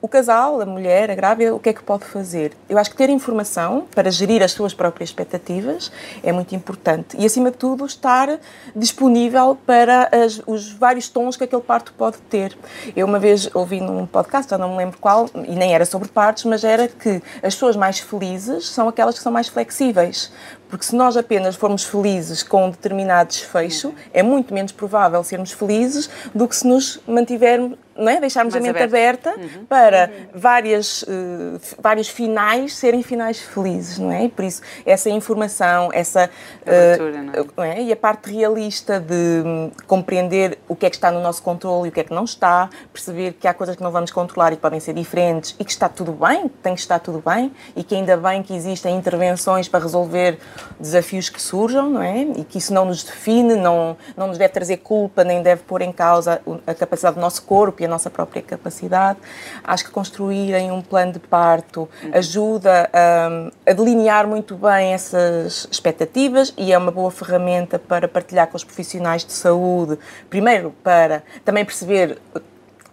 o 0.00 0.08
casal, 0.08 0.60
a 0.60 0.66
mulher, 0.66 1.10
a 1.10 1.14
grávida, 1.14 1.54
o 1.54 1.58
que 1.58 1.70
é 1.70 1.72
que 1.72 1.82
pode 1.82 2.04
fazer? 2.04 2.52
Eu 2.68 2.78
acho 2.78 2.90
que 2.90 2.96
ter 2.96 3.10
informação 3.10 3.86
para 3.94 4.10
gerir 4.10 4.42
as 4.42 4.52
suas 4.52 4.74
próprias 4.74 5.10
expectativas 5.10 5.90
é 6.22 6.32
muito 6.32 6.54
importante 6.54 7.16
e, 7.18 7.24
acima 7.24 7.50
de 7.50 7.56
tudo, 7.56 7.86
estar 7.86 8.38
disponível 8.74 9.58
para 9.66 10.08
as, 10.12 10.40
os 10.46 10.70
vários 10.70 11.08
tons 11.08 11.36
que 11.36 11.44
aquele 11.44 11.62
parto 11.62 11.92
pode 11.94 12.18
ter. 12.30 12.56
Eu 12.94 13.06
uma 13.06 13.18
vez 13.18 13.48
ouvi 13.54 13.80
num 13.80 14.06
podcast, 14.06 14.50
já 14.50 14.58
não 14.58 14.70
me 14.70 14.76
lembro 14.76 14.98
qual, 14.98 15.28
e 15.34 15.54
nem 15.54 15.74
era 15.74 15.84
sobre 15.84 16.08
partos, 16.08 16.44
mas 16.44 16.62
era 16.62 16.88
que 16.88 17.22
as 17.42 17.54
pessoas 17.54 17.76
mais 17.76 17.98
felizes 17.98 18.68
são 18.68 18.88
aquelas 18.88 19.16
que 19.16 19.22
são 19.22 19.32
mais 19.32 19.48
flexíveis. 19.48 20.30
Porque 20.68 20.84
se 20.84 20.96
nós 20.96 21.16
apenas 21.16 21.54
formos 21.54 21.84
felizes 21.84 22.42
com 22.42 22.66
um 22.66 22.70
determinado 22.70 23.28
desfecho, 23.28 23.94
é 24.12 24.22
muito 24.22 24.52
menos 24.52 24.72
provável 24.72 25.22
sermos 25.22 25.52
felizes 25.52 26.10
do 26.34 26.48
que 26.48 26.56
se 26.56 26.66
nos 26.66 27.00
mantivermos, 27.06 27.78
não 27.98 28.08
é? 28.08 28.20
deixarmos 28.20 28.54
Mais 28.54 28.64
a 28.64 28.66
mente 28.66 28.82
aberta, 28.82 29.30
aberta 29.30 29.58
uhum. 29.58 29.64
para 29.66 30.10
uhum. 30.10 30.26
Várias, 30.34 31.02
uh, 31.02 31.60
vários 31.78 32.08
finais 32.08 32.74
serem 32.74 33.02
finais 33.02 33.40
felizes, 33.40 33.98
não 33.98 34.10
é? 34.10 34.24
E 34.24 34.28
por 34.28 34.44
isso, 34.44 34.62
essa 34.84 35.08
informação, 35.10 35.90
essa. 35.92 36.30
Uh, 36.62 37.02
não 37.02 37.32
é? 37.32 37.46
Não 37.56 37.64
é? 37.64 37.82
E 37.82 37.92
a 37.92 37.96
parte 37.96 38.30
realista 38.30 39.00
de 39.00 39.42
um, 39.44 39.70
compreender 39.86 40.58
o 40.68 40.76
que 40.76 40.86
é 40.86 40.90
que 40.90 40.96
está 40.96 41.10
no 41.10 41.20
nosso 41.20 41.42
controle 41.42 41.86
e 41.86 41.88
o 41.90 41.92
que 41.92 42.00
é 42.00 42.04
que 42.04 42.12
não 42.12 42.24
está, 42.24 42.68
perceber 42.92 43.32
que 43.34 43.48
há 43.48 43.54
coisas 43.54 43.76
que 43.76 43.82
não 43.82 43.90
vamos 43.90 44.10
controlar 44.10 44.52
e 44.52 44.56
que 44.56 44.62
podem 44.62 44.80
ser 44.80 44.94
diferentes 44.94 45.54
e 45.58 45.64
que 45.64 45.70
está 45.70 45.88
tudo 45.88 46.12
bem, 46.12 46.48
tem 46.62 46.74
que 46.74 46.80
estar 46.80 46.98
tudo 46.98 47.22
bem 47.24 47.52
e 47.74 47.82
que 47.82 47.94
ainda 47.94 48.16
bem 48.16 48.42
que 48.42 48.54
existem 48.54 48.96
intervenções 48.96 49.68
para 49.68 49.80
resolver 49.80 50.38
desafios 50.78 51.28
que 51.28 51.40
surjam, 51.40 51.90
não 51.90 52.02
é? 52.02 52.22
E 52.22 52.44
que 52.44 52.58
isso 52.58 52.72
não 52.72 52.84
nos 52.84 53.02
define, 53.02 53.54
não, 53.54 53.96
não 54.16 54.28
nos 54.28 54.38
deve 54.38 54.52
trazer 54.52 54.78
culpa, 54.78 55.24
nem 55.24 55.42
deve 55.42 55.62
pôr 55.62 55.82
em 55.82 55.92
causa 55.92 56.40
a 56.66 56.74
capacidade 56.74 57.16
do 57.16 57.20
nosso 57.20 57.42
corpo 57.42 57.82
a 57.86 57.88
nossa 57.88 58.10
própria 58.10 58.42
capacidade. 58.42 59.18
Acho 59.64 59.84
que 59.84 59.90
construírem 59.90 60.70
um 60.70 60.82
plano 60.82 61.12
de 61.12 61.18
parto 61.18 61.88
ajuda 62.12 62.90
a, 62.92 63.70
a 63.70 63.72
delinear 63.72 64.26
muito 64.26 64.54
bem 64.56 64.92
essas 64.92 65.68
expectativas 65.70 66.52
e 66.56 66.72
é 66.72 66.78
uma 66.78 66.90
boa 66.90 67.10
ferramenta 67.10 67.78
para 67.78 68.06
partilhar 68.06 68.46
com 68.48 68.56
os 68.56 68.64
profissionais 68.64 69.24
de 69.24 69.32
saúde, 69.32 69.98
primeiro 70.28 70.74
para 70.82 71.22
também 71.44 71.64
perceber 71.64 72.18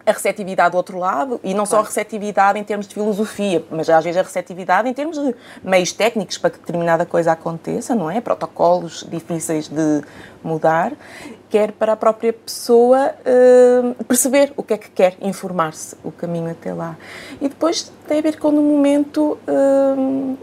a 0.06 0.12
receptividade 0.12 0.72
do 0.72 0.78
outro 0.78 0.98
lado, 0.98 1.40
e 1.44 1.50
não 1.54 1.66
claro. 1.66 1.70
só 1.70 1.80
a 1.80 1.84
receptividade 1.84 2.60
em 2.60 2.64
termos 2.64 2.88
de 2.88 2.94
filosofia, 2.94 3.64
mas 3.72 3.90
às 3.90 4.04
vezes 4.04 4.20
a 4.20 4.24
receptividade 4.24 4.90
em 4.90 4.94
termos 4.94 5.18
de 5.18 5.34
meios 5.64 5.94
técnicos 5.94 6.38
para 6.38 6.50
que 6.50 6.60
determinada 6.60 7.06
coisa 7.06 7.32
aconteça, 7.32 7.96
não 7.96 8.12
é? 8.12 8.20
Protocolos 8.20 9.06
difíceis 9.10 9.70
de 9.70 10.02
mudar, 10.44 10.92
quer 11.50 11.72
para 11.72 11.94
a 11.94 11.96
própria 11.96 12.34
pessoa 12.34 13.14
uh, 13.20 14.04
perceber 14.04 14.52
o 14.58 14.64
que 14.64 14.74
é 14.74 14.78
que 14.78 14.90
quer, 14.90 15.16
informar-se 15.22 15.96
o 16.04 16.12
caminho 16.12 16.52
até 16.52 16.74
lá. 16.74 16.98
E 17.40 17.48
depois 17.48 17.92
tem 18.08 18.20
a 18.20 18.22
ver 18.22 18.38
com 18.38 18.52
no 18.52 18.62
momento 18.62 19.38
uh, 19.48 20.38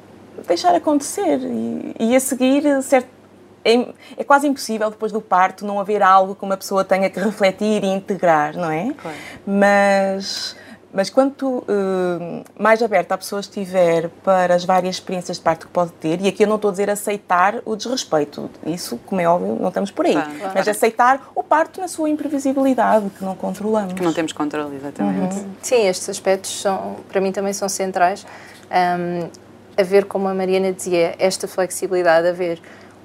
deixar 0.47 0.75
acontecer 0.75 1.39
e, 1.39 1.97
e 2.01 2.17
a 2.17 2.21
seguir 2.21 2.83
certo 2.83 3.20
é, 3.65 3.89
é, 4.17 4.25
quase 4.25 4.47
impossível 4.47 4.91
depois 4.91 5.13
do 5.13 5.21
parto 5.21 5.67
não 5.67 5.79
haver 5.81 6.03
algo 6.03 6.35
que 6.35 6.45
uma 6.45 6.57
pessoa 6.57 6.85
tenha 6.85 7.11
que 7.11 7.21
refletir 7.21 7.85
e 7.85 7.87
integrar, 7.87 8.57
não 8.57 8.71
é? 8.71 8.93
Claro. 8.95 9.17
Mas 9.47 10.57
mas 10.93 11.09
quanto 11.09 11.59
uh, 11.59 12.45
mais 12.59 12.83
aberta 12.83 13.15
a 13.15 13.19
pessoa 13.19 13.41
estiver 13.41 14.09
para 14.25 14.55
as 14.55 14.65
várias 14.65 14.97
experiências 14.97 15.37
de 15.37 15.43
parto 15.43 15.67
que 15.67 15.73
pode 15.73 15.93
ter, 15.93 16.21
e 16.21 16.27
aqui 16.27 16.43
eu 16.43 16.49
não 16.49 16.57
estou 16.57 16.69
a 16.69 16.73
dizer 16.73 16.91
aceitar 16.91 17.61
o 17.65 17.77
desrespeito, 17.77 18.51
isso, 18.67 18.99
como 19.07 19.21
é 19.21 19.29
óbvio, 19.29 19.57
não 19.61 19.69
estamos 19.69 19.93
por 19.93 20.05
aí, 20.05 20.15
claro. 20.15 20.53
mas 20.53 20.67
aceitar 20.67 21.31
o 21.35 21.45
parto 21.45 21.81
na 21.81 21.87
sua 21.87 22.11
imprevisibilidade, 22.11 23.09
que 23.11 23.25
não 23.25 23.37
controlamos. 23.37 23.93
Que 23.93 24.03
não 24.03 24.13
temos 24.13 24.33
controle, 24.33 24.77
exatamente. 24.77 25.37
Uhum. 25.37 25.51
Sim, 25.63 25.87
estes 25.87 26.09
aspectos 26.09 26.61
são, 26.61 26.97
para 27.09 27.21
mim 27.21 27.31
também 27.31 27.53
são 27.53 27.69
centrais. 27.69 28.27
Um, 28.71 29.29
a 29.77 29.83
ver, 29.85 30.07
como 30.07 30.27
a 30.27 30.35
Mariana 30.35 30.73
dizia, 30.73 31.15
esta 31.19 31.47
flexibilidade, 31.47 32.27
a 32.27 32.33
ver 32.33 32.61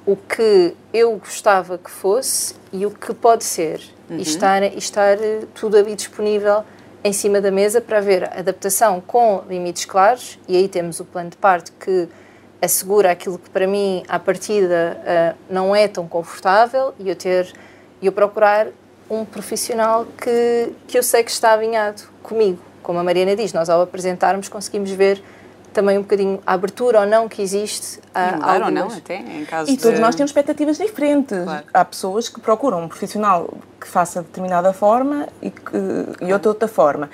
o 0.05 0.15
que 0.15 0.75
eu 0.93 1.17
gostava 1.17 1.77
que 1.77 1.89
fosse 1.89 2.55
e 2.71 2.85
o 2.85 2.91
que 2.91 3.13
pode 3.13 3.43
ser. 3.43 3.81
Uhum. 4.09 4.17
E, 4.17 4.21
estar, 4.21 4.61
e 4.61 4.77
estar 4.77 5.17
eh, 5.19 5.45
tudo 5.55 5.77
ali 5.77 5.95
disponível 5.95 6.63
em 7.03 7.11
cima 7.11 7.41
da 7.41 7.51
mesa 7.51 7.81
para 7.81 7.97
haver 7.97 8.23
adaptação 8.37 9.01
com 9.01 9.43
limites 9.47 9.85
claros, 9.85 10.39
e 10.47 10.57
aí 10.57 10.67
temos 10.67 10.99
o 10.99 11.05
plano 11.05 11.29
de 11.29 11.37
parto 11.37 11.71
que 11.79 12.07
assegura 12.61 13.11
aquilo 13.11 13.37
que 13.37 13.49
para 13.49 13.67
mim, 13.67 14.03
à 14.07 14.17
partida, 14.17 14.97
uh, 15.01 15.37
não 15.47 15.75
é 15.75 15.87
tão 15.87 16.07
confortável 16.07 16.93
e 16.97 17.09
eu 17.09 17.15
ter 17.15 17.53
eu 18.01 18.11
procurar 18.11 18.67
um 19.09 19.23
profissional 19.23 20.05
que, 20.17 20.71
que 20.87 20.97
eu 20.97 21.03
sei 21.03 21.23
que 21.23 21.31
está 21.31 21.53
alinhado 21.53 22.03
comigo. 22.21 22.59
Como 22.81 22.99
a 22.99 23.03
Mariana 23.03 23.35
diz, 23.35 23.53
nós 23.53 23.69
ao 23.69 23.81
apresentarmos 23.81 24.49
conseguimos 24.49 24.91
ver 24.91 25.21
também 25.75 25.97
um 25.97 26.01
bocadinho 26.01 26.41
a 26.47 26.53
abertura 26.53 27.01
ou 27.01 27.05
não 27.05 27.27
que 27.27 27.41
existe. 27.41 27.99
A, 28.13 28.31
mudar 28.31 28.63
ou 28.63 28.71
não, 28.71 28.87
até, 28.87 29.17
em 29.17 29.45
caso 29.45 29.69
E 29.69 29.77
todos 29.77 29.99
nós 29.99 30.15
temos 30.15 30.31
expectativas 30.31 30.77
diferentes. 30.77 31.43
Claro. 31.43 31.65
Há 31.73 31.85
pessoas 31.85 32.29
que 32.29 32.39
procuram 32.39 32.83
um 32.83 32.87
profissional 32.87 33.53
que 33.85 33.91
faça 33.91 34.21
de 34.21 34.25
determinada 34.25 34.73
forma 34.73 35.27
e, 35.39 35.51
que, 35.51 35.77
e 36.19 36.33
outra 36.33 36.49
outra 36.49 36.67
forma. 36.67 37.07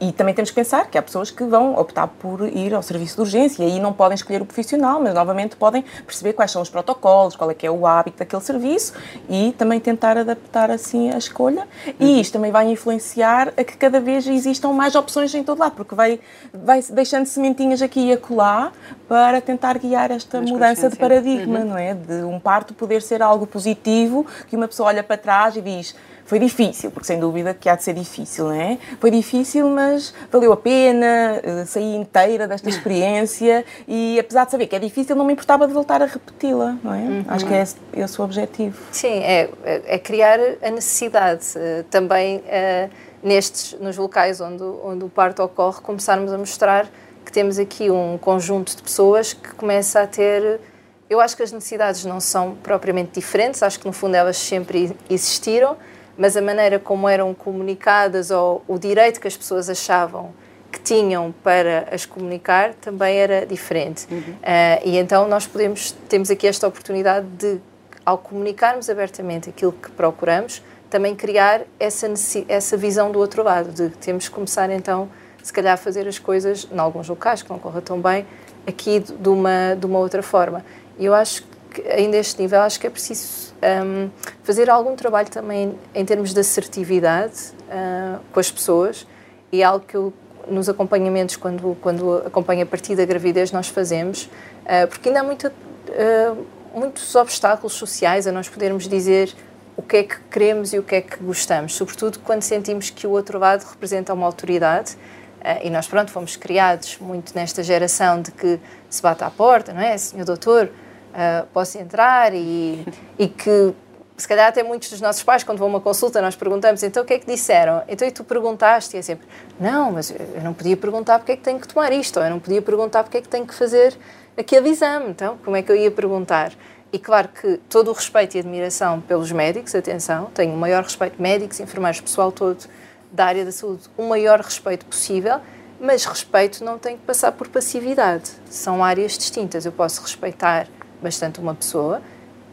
E 0.00 0.12
também 0.12 0.32
temos 0.32 0.50
que 0.50 0.54
pensar 0.54 0.86
que 0.86 0.96
há 0.96 1.02
pessoas 1.02 1.30
que 1.30 1.42
vão 1.42 1.76
optar 1.76 2.06
por 2.06 2.46
ir 2.46 2.72
ao 2.72 2.82
serviço 2.82 3.16
de 3.16 3.20
urgência 3.22 3.64
e 3.64 3.66
aí 3.66 3.80
não 3.80 3.92
podem 3.92 4.14
escolher 4.14 4.40
o 4.42 4.44
profissional, 4.44 5.00
mas 5.00 5.12
novamente 5.12 5.56
podem 5.56 5.82
perceber 6.06 6.34
quais 6.34 6.50
são 6.50 6.62
os 6.62 6.68
protocolos, 6.68 7.34
qual 7.34 7.50
é 7.50 7.54
que 7.54 7.66
é 7.66 7.70
o 7.70 7.84
hábito 7.84 8.18
daquele 8.18 8.42
serviço 8.42 8.92
e 9.28 9.52
também 9.58 9.80
tentar 9.80 10.16
adaptar 10.16 10.70
assim 10.70 11.10
a 11.10 11.18
escolha. 11.18 11.66
Uhum. 11.86 11.94
E 11.98 12.20
isto 12.20 12.34
também 12.34 12.52
vai 12.52 12.70
influenciar 12.70 13.52
a 13.56 13.64
que 13.64 13.76
cada 13.76 13.98
vez 13.98 14.26
existam 14.26 14.68
mais 14.72 14.94
opções 14.94 15.34
em 15.34 15.42
todo 15.42 15.58
lado, 15.58 15.72
porque 15.72 15.94
vai, 15.94 16.20
vai 16.52 16.80
deixando 16.90 17.26
sementinhas 17.26 17.80
aqui 17.82 18.08
e 18.08 18.12
acolá 18.12 18.70
para 19.08 19.40
tentar 19.40 19.78
guiar 19.78 20.10
esta 20.10 20.38
mais 20.38 20.50
mudança 20.50 20.90
de 20.90 20.96
paradigma, 20.96 21.60
uhum. 21.60 21.64
não 21.70 21.78
é? 21.78 21.94
De 21.94 22.22
um 22.22 22.38
parto 22.38 22.74
poder 22.74 23.02
ser 23.02 23.22
algo 23.22 23.46
positivo, 23.46 24.26
que 24.46 24.54
uma 24.54 24.68
pessoa 24.68 24.90
olha 24.90 25.02
para 25.02 25.16
trás 25.16 25.56
e 25.56 25.60
diz 25.60 25.96
foi 26.28 26.38
difícil, 26.38 26.90
porque 26.90 27.06
sem 27.06 27.18
dúvida 27.18 27.54
que 27.54 27.70
há 27.70 27.74
de 27.74 27.82
ser 27.82 27.94
difícil, 27.94 28.44
não 28.44 28.52
é? 28.52 28.76
Foi 29.00 29.10
difícil, 29.10 29.66
mas 29.70 30.12
valeu 30.30 30.52
a 30.52 30.58
pena, 30.58 31.40
uh, 31.42 31.66
saí 31.66 31.96
inteira 31.96 32.46
desta 32.46 32.68
experiência 32.70 33.64
e 33.88 34.20
apesar 34.20 34.44
de 34.44 34.50
saber 34.50 34.66
que 34.66 34.76
é 34.76 34.78
difícil, 34.78 35.16
não 35.16 35.24
me 35.24 35.32
importava 35.32 35.66
de 35.66 35.72
voltar 35.72 36.02
a 36.02 36.04
repeti-la, 36.04 36.76
não 36.84 36.92
é? 36.92 36.98
Uhum. 36.98 37.24
Acho 37.28 37.46
que 37.46 37.54
é 37.54 37.62
esse, 37.62 37.76
esse, 37.94 38.20
o 38.20 38.24
objetivo. 38.24 38.78
Sim, 38.92 39.20
é, 39.20 39.48
é, 39.64 39.82
é 39.94 39.98
criar 39.98 40.38
a 40.62 40.70
necessidade. 40.70 41.46
Uh, 41.56 41.84
também 41.84 42.36
uh, 42.36 42.90
nestes, 43.22 43.80
nos 43.80 43.96
locais 43.96 44.38
onde, 44.38 44.62
onde 44.62 45.06
o 45.06 45.08
parto 45.08 45.42
ocorre, 45.42 45.80
começarmos 45.80 46.30
a 46.30 46.36
mostrar 46.36 46.90
que 47.24 47.32
temos 47.32 47.58
aqui 47.58 47.90
um 47.90 48.18
conjunto 48.18 48.76
de 48.76 48.82
pessoas 48.82 49.32
que 49.32 49.54
começa 49.54 50.02
a 50.02 50.06
ter 50.06 50.60
eu 51.08 51.20
acho 51.20 51.34
que 51.34 51.42
as 51.42 51.50
necessidades 51.50 52.04
não 52.04 52.20
são 52.20 52.54
propriamente 52.56 53.12
diferentes, 53.12 53.62
acho 53.62 53.80
que 53.80 53.86
no 53.86 53.94
fundo 53.94 54.14
elas 54.14 54.36
sempre 54.36 54.94
existiram, 55.08 55.74
mas 56.18 56.36
a 56.36 56.42
maneira 56.42 56.80
como 56.80 57.08
eram 57.08 57.32
comunicadas 57.32 58.32
ou 58.32 58.62
o 58.66 58.76
direito 58.76 59.20
que 59.20 59.28
as 59.28 59.36
pessoas 59.36 59.70
achavam 59.70 60.32
que 60.70 60.80
tinham 60.80 61.32
para 61.42 61.88
as 61.90 62.04
comunicar 62.04 62.74
também 62.74 63.16
era 63.16 63.46
diferente. 63.46 64.06
Uhum. 64.10 64.18
Uh, 64.18 64.84
e 64.84 64.98
então 64.98 65.26
nós 65.28 65.46
podemos, 65.46 65.92
temos 66.08 66.30
aqui 66.30 66.46
esta 66.46 66.66
oportunidade 66.66 67.26
de, 67.38 67.60
ao 68.04 68.18
comunicarmos 68.18 68.90
abertamente 68.90 69.48
aquilo 69.48 69.72
que 69.72 69.90
procuramos, 69.92 70.62
também 70.90 71.14
criar 71.14 71.62
essa, 71.78 72.12
essa 72.48 72.76
visão 72.76 73.10
do 73.10 73.18
outro 73.18 73.42
lado, 73.42 73.70
de 73.72 73.90
temos 73.96 74.28
que 74.28 74.34
começar 74.34 74.70
então, 74.70 75.08
se 75.42 75.52
calhar, 75.52 75.74
a 75.74 75.76
fazer 75.76 76.06
as 76.06 76.18
coisas, 76.18 76.68
em 76.70 76.78
alguns 76.78 77.08
locais 77.08 77.42
que 77.42 77.50
não 77.50 77.58
corra 77.58 77.80
tão 77.80 78.00
bem, 78.00 78.26
aqui 78.66 79.00
de 79.00 79.28
uma, 79.28 79.74
de 79.74 79.86
uma 79.86 79.98
outra 79.98 80.22
forma. 80.22 80.64
E 80.98 81.04
eu 81.04 81.14
acho 81.14 81.44
que, 81.70 81.82
ainda 81.88 82.16
este 82.16 82.40
nível, 82.40 82.60
acho 82.60 82.80
que 82.80 82.86
é 82.86 82.90
preciso 82.90 83.47
um, 83.62 84.10
fazer 84.42 84.70
algum 84.70 84.94
trabalho 84.94 85.28
também 85.28 85.78
em 85.94 86.04
termos 86.04 86.32
de 86.32 86.40
assertividade 86.40 87.52
uh, 87.68 88.20
com 88.32 88.40
as 88.40 88.50
pessoas 88.50 89.06
e 89.50 89.62
é 89.62 89.64
algo 89.64 89.84
que 89.84 89.96
eu, 89.96 90.12
nos 90.48 90.68
acompanhamentos, 90.68 91.36
quando, 91.36 91.76
quando 91.80 92.18
acompanho 92.26 92.62
a 92.62 92.66
partir 92.66 92.94
da 92.94 93.04
gravidez, 93.04 93.52
nós 93.52 93.68
fazemos, 93.68 94.24
uh, 94.24 94.86
porque 94.88 95.08
ainda 95.08 95.20
há 95.20 95.24
muita, 95.24 95.48
uh, 95.50 96.46
muitos 96.74 97.14
obstáculos 97.14 97.72
sociais 97.74 98.26
a 98.26 98.32
nós 98.32 98.48
podermos 98.48 98.86
dizer 98.88 99.34
o 99.76 99.82
que 99.82 99.96
é 99.98 100.02
que 100.02 100.18
queremos 100.30 100.72
e 100.72 100.78
o 100.78 100.82
que 100.82 100.96
é 100.96 101.00
que 101.00 101.22
gostamos, 101.22 101.74
sobretudo 101.74 102.18
quando 102.20 102.42
sentimos 102.42 102.90
que 102.90 103.06
o 103.06 103.10
outro 103.10 103.38
lado 103.38 103.64
representa 103.64 104.12
uma 104.12 104.26
autoridade. 104.26 104.96
Uh, 105.38 105.66
e 105.66 105.70
nós, 105.70 105.86
pronto, 105.86 106.10
fomos 106.10 106.36
criados 106.36 106.98
muito 107.00 107.34
nesta 107.34 107.62
geração 107.62 108.20
de 108.20 108.32
que 108.32 108.58
se 108.90 109.00
bate 109.00 109.22
à 109.22 109.30
porta, 109.30 109.72
não 109.72 109.80
é? 109.80 109.96
Senhor 109.96 110.24
doutor, 110.24 110.68
uh, 111.10 111.46
posso 111.52 111.78
entrar 111.78 112.34
e, 112.34 112.84
e 113.18 113.28
que 113.28 113.74
se 114.16 114.26
calhar 114.26 114.48
até 114.48 114.64
muitos 114.64 114.90
dos 114.90 115.00
nossos 115.00 115.22
pais, 115.22 115.44
quando 115.44 115.58
vão 115.58 115.68
a 115.68 115.70
uma 115.70 115.80
consulta, 115.80 116.20
nós 116.20 116.34
perguntamos, 116.34 116.82
então 116.82 117.04
o 117.04 117.06
que 117.06 117.14
é 117.14 117.18
que 117.20 117.26
disseram? 117.26 117.82
Então 117.88 118.06
e 118.06 118.10
tu 118.10 118.24
perguntaste? 118.24 118.96
E 118.96 118.98
é 118.98 119.02
sempre, 119.02 119.26
não, 119.60 119.92
mas 119.92 120.10
eu 120.10 120.42
não 120.42 120.52
podia 120.52 120.76
perguntar 120.76 121.20
porque 121.20 121.32
é 121.32 121.36
que 121.36 121.42
tenho 121.42 121.60
que 121.60 121.68
tomar 121.68 121.92
isto, 121.92 122.18
ou 122.18 122.24
eu 122.24 122.30
não 122.30 122.40
podia 122.40 122.60
perguntar 122.60 123.04
porque 123.04 123.18
é 123.18 123.20
que 123.20 123.28
tenho 123.28 123.46
que 123.46 123.54
fazer 123.54 123.96
aquele 124.36 124.70
exame, 124.70 125.10
então 125.10 125.38
como 125.44 125.56
é 125.56 125.62
que 125.62 125.70
eu 125.70 125.76
ia 125.76 125.90
perguntar? 125.90 126.52
E 126.92 126.98
claro 126.98 127.28
que 127.28 127.58
todo 127.68 127.90
o 127.90 127.92
respeito 127.92 128.36
e 128.36 128.40
admiração 128.40 129.00
pelos 129.00 129.30
médicos, 129.30 129.74
atenção, 129.74 130.30
tenho 130.34 130.52
o 130.54 130.56
maior 130.56 130.82
respeito, 130.82 131.20
médicos, 131.20 131.60
enfermeiros, 131.60 132.00
pessoal 132.00 132.32
todo 132.32 132.66
da 133.12 133.26
área 133.26 133.44
da 133.44 133.52
saúde, 133.52 133.82
o 133.96 134.02
maior 134.02 134.40
respeito 134.40 134.84
possível, 134.86 135.40
mas 135.80 136.04
respeito 136.04 136.64
não 136.64 136.78
tem 136.78 136.96
que 136.96 137.04
passar 137.04 137.32
por 137.32 137.46
passividade. 137.48 138.32
São 138.50 138.82
áreas 138.82 139.16
distintas. 139.16 139.64
Eu 139.64 139.72
posso 139.72 140.02
respeitar 140.02 140.66
bastante 141.02 141.40
uma 141.40 141.54
pessoa, 141.54 142.02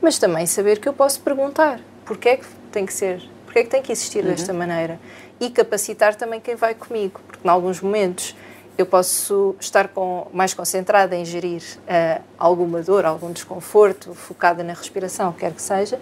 mas 0.01 0.17
também 0.17 0.45
saber 0.45 0.79
que 0.79 0.87
eu 0.87 0.93
posso 0.93 1.19
perguntar 1.21 1.79
porquê 2.05 2.29
é 2.29 2.37
que 2.37 2.45
tem 2.71 2.85
que 2.85 2.93
ser, 2.93 3.21
porquê 3.45 3.59
é 3.59 3.63
que 3.63 3.69
tem 3.69 3.81
que 3.81 3.91
existir 3.91 4.23
uhum. 4.23 4.31
desta 4.31 4.53
maneira 4.53 4.99
e 5.39 5.49
capacitar 5.49 6.15
também 6.15 6.39
quem 6.39 6.55
vai 6.55 6.73
comigo, 6.73 7.19
porque 7.27 7.45
em 7.45 7.49
alguns 7.49 7.81
momentos 7.81 8.35
eu 8.77 8.85
posso 8.85 9.55
estar 9.59 9.87
com, 9.87 10.27
mais 10.33 10.53
concentrada 10.53 11.15
em 11.15 11.25
gerir 11.25 11.61
uh, 11.61 12.21
alguma 12.37 12.81
dor, 12.81 13.05
algum 13.05 13.31
desconforto, 13.31 14.13
focada 14.13 14.63
na 14.63 14.73
respiração, 14.73 15.31
quer 15.31 15.53
que 15.53 15.61
seja, 15.61 15.99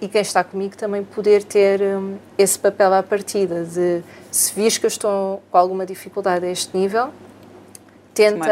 e 0.00 0.08
quem 0.08 0.20
está 0.20 0.42
comigo 0.42 0.76
também 0.76 1.02
poder 1.02 1.42
ter 1.42 1.80
um, 1.80 2.16
esse 2.38 2.58
papel 2.58 2.92
à 2.92 3.02
partida 3.02 3.64
de 3.64 4.02
se 4.30 4.54
vis 4.54 4.78
que 4.78 4.86
eu 4.86 4.88
estou 4.88 5.42
com 5.50 5.58
alguma 5.58 5.84
dificuldade 5.84 6.46
a 6.46 6.50
este 6.50 6.76
nível, 6.76 7.10
tenta 8.14 8.44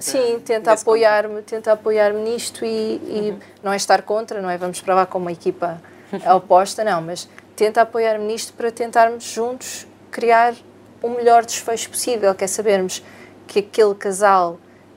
sim 0.00 0.40
tenta 0.44 0.72
apoiar-me 0.72 1.42
tenta 1.42 1.72
apoiar-me 1.72 2.20
nisto 2.20 2.64
e, 2.64 2.68
e 2.68 3.30
uhum. 3.30 3.38
não 3.62 3.72
é 3.72 3.76
estar 3.76 4.02
contra 4.02 4.40
não 4.42 4.50
é? 4.50 4.58
Vamos 4.58 4.80
para 4.80 4.94
lá 4.94 5.06
com 5.06 5.18
uma 5.18 5.32
equipa 5.32 5.80
oposta 6.34 6.82
não 6.84 7.00
mas 7.02 7.28
tenta 7.54 7.82
apoiar-me 7.82 8.24
nisto 8.24 8.52
para 8.52 8.70
tentarmos 8.70 9.24
juntos 9.24 9.86
criar 10.10 10.54
o 11.02 11.08
melhor 11.10 11.44
desfecho 11.44 11.90
possível 11.90 12.34
que 12.34 12.44
é 12.44 12.46
sabermos 12.46 13.02
que 13.46 13.60
aquele 13.60 13.94
casal 13.94 14.54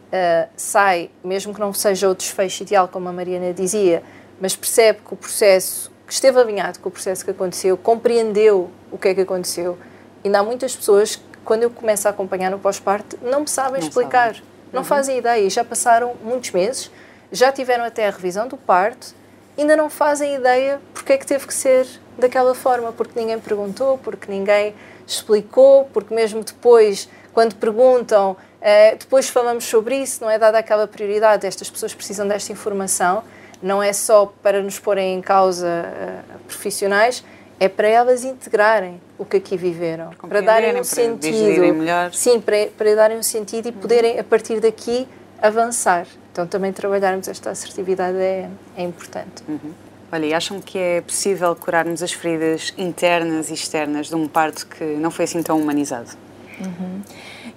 uh, 0.08 0.50
sai 0.56 1.10
mesmo 1.24 1.54
que 1.54 1.60
não 1.60 1.74
seja 1.74 2.10
o 2.10 2.16
desfecho 2.16 2.64
ideal 2.64 2.88
como 2.88 3.08
a 3.08 3.14
Mariana 3.14 3.54
dizia 3.54 4.04
mas 4.42 4.56
percebe 4.56 5.00
que 5.08 5.14
o 5.14 5.18
processo 5.18 5.92
que 6.12 6.16
esteve 6.16 6.40
alinhado 6.42 6.80
com 6.80 6.90
o 6.90 6.92
processo 6.92 7.24
que 7.24 7.32
aconteceu 7.32 7.78
compreendeu 7.78 8.70
o 8.92 8.98
que 8.98 9.08
é 9.08 9.14
que 9.14 9.22
aconteceu. 9.22 9.78
Ainda 10.26 10.40
há 10.40 10.44
muitas 10.44 10.76
pessoas 10.76 11.22
quando 11.44 11.64
eu 11.64 11.70
começo 11.70 12.08
a 12.08 12.12
acompanhar 12.12 12.50
no 12.52 12.60
pós-parto, 12.60 13.18
não 13.22 13.42
me 13.42 13.48
sabem 13.48 13.82
não 13.82 13.88
explicar, 13.88 14.36
sabem. 14.36 14.44
não 14.72 14.82
uhum. 14.82 14.86
fazem 14.86 15.18
ideia. 15.18 15.50
Já 15.50 15.64
passaram 15.64 16.16
muitos 16.24 16.52
meses, 16.52 16.92
já 17.32 17.52
tiveram 17.52 17.84
até 17.84 18.08
a 18.08 18.12
revisão 18.12 18.48
do 18.48 18.58
parto, 18.58 19.16
ainda 19.58 19.76
não 19.76 19.90
fazem 19.90 20.36
ideia 20.36 20.80
porque 20.94 21.14
é 21.14 21.18
que 21.18 21.26
teve 21.26 21.46
que 21.48 21.54
ser 21.54 21.88
daquela 22.18 22.54
forma, 22.54 22.92
porque 22.92 23.20
ninguém 23.20 23.40
perguntou, 23.40 23.98
porque 23.98 24.32
ninguém 24.32 24.76
explicou, 25.06 25.86
porque 25.94 26.14
mesmo 26.14 26.44
depois, 26.44 27.10
quando 27.34 27.56
perguntam, 27.56 28.32
uh, 28.32 28.98
depois 28.98 29.30
falamos 29.30 29.66
sobre 29.66 29.96
isso, 29.98 30.24
não 30.24 30.30
é 30.30 30.38
dada 30.38 30.58
aquela 30.58 30.88
prioridade, 30.88 31.46
estas 31.46 31.70
pessoas 31.70 31.94
precisam 31.94 32.28
desta 32.28 32.52
informação, 32.52 33.24
não 33.62 33.82
é 33.82 33.94
só 33.94 34.32
para 34.42 34.62
nos 34.62 34.80
porem 34.80 35.16
em 35.16 35.22
causa 35.22 35.68
uh, 35.68 36.40
profissionais, 36.48 37.24
é 37.62 37.70
para 37.70 37.88
elas 37.88 38.24
integrarem 38.24 39.00
o 39.20 39.24
que 39.24 39.38
aqui 39.38 39.56
viveram, 39.56 40.10
para 40.28 40.42
darem 40.42 40.72
um 40.72 40.74
para 40.74 40.84
sentido, 40.84 41.76
melhor. 41.76 42.12
sim, 42.12 42.42
para, 42.42 42.66
para 42.76 42.96
darem 42.96 43.20
um 43.20 43.24
sentido 43.24 43.70
e 43.70 43.72
poderem 43.72 44.18
a 44.18 44.24
partir 44.24 44.60
daqui 44.60 45.08
avançar. 45.40 46.08
Então 46.32 46.48
também 46.48 46.74
trabalharmos 46.74 47.28
esta 47.28 47.52
assertividade 47.52 48.18
é, 48.18 48.50
é 48.76 48.82
importante. 48.82 49.44
Uhum. 49.48 49.74
Olha, 50.12 50.26
e 50.26 50.34
acham 50.34 50.60
que 50.60 50.76
é 50.80 51.02
possível 51.02 51.56
curarmos 51.56 52.02
as 52.02 52.12
feridas 52.12 52.74
internas 52.80 53.52
e 53.52 53.54
externas 53.54 54.08
de 54.08 54.16
um 54.16 54.28
parto 54.28 54.66
que 54.66 54.84
não 54.84 55.12
foi 55.12 55.26
assim 55.26 55.44
tão 55.44 55.60
humanizado? 55.60 56.10
Uhum. 56.60 57.02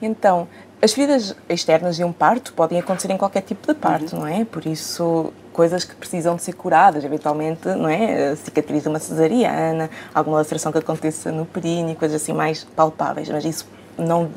Então, 0.03 0.47
as 0.83 0.93
feridas 0.93 1.35
externas 1.49 1.97
de 1.97 2.05
um 2.05 2.12
parto 2.12 2.53
podem 2.53 2.79
acontecer 2.79 3.11
em 3.11 3.17
qualquer 3.17 3.40
tipo 3.40 3.73
de 3.73 3.79
parto, 3.81 4.17
uhum. 4.17 4.21
não 4.21 4.29
é? 4.29 4.45
Por 4.45 4.67
isso, 4.67 5.33
coisas 5.55 5.85
que 5.85 5.95
precisam 5.95 6.35
de 6.35 6.43
ser 6.43 6.53
curadas, 6.53 7.05
eventualmente, 7.05 7.69
não 7.69 7.88
é? 7.88 8.35
Cicatriz 8.35 8.83
de 8.83 8.88
uma 8.88 8.99
cesariana, 8.99 9.88
alguma 10.12 10.38
laceração 10.38 10.73
que 10.73 10.79
aconteça 10.79 11.31
no 11.31 11.47
períneo, 11.47 11.95
coisas 11.95 12.21
assim 12.21 12.33
mais 12.33 12.64
palpáveis, 12.64 13.31
mas 13.31 13.45
isso 13.45 13.64
não, 13.98 14.30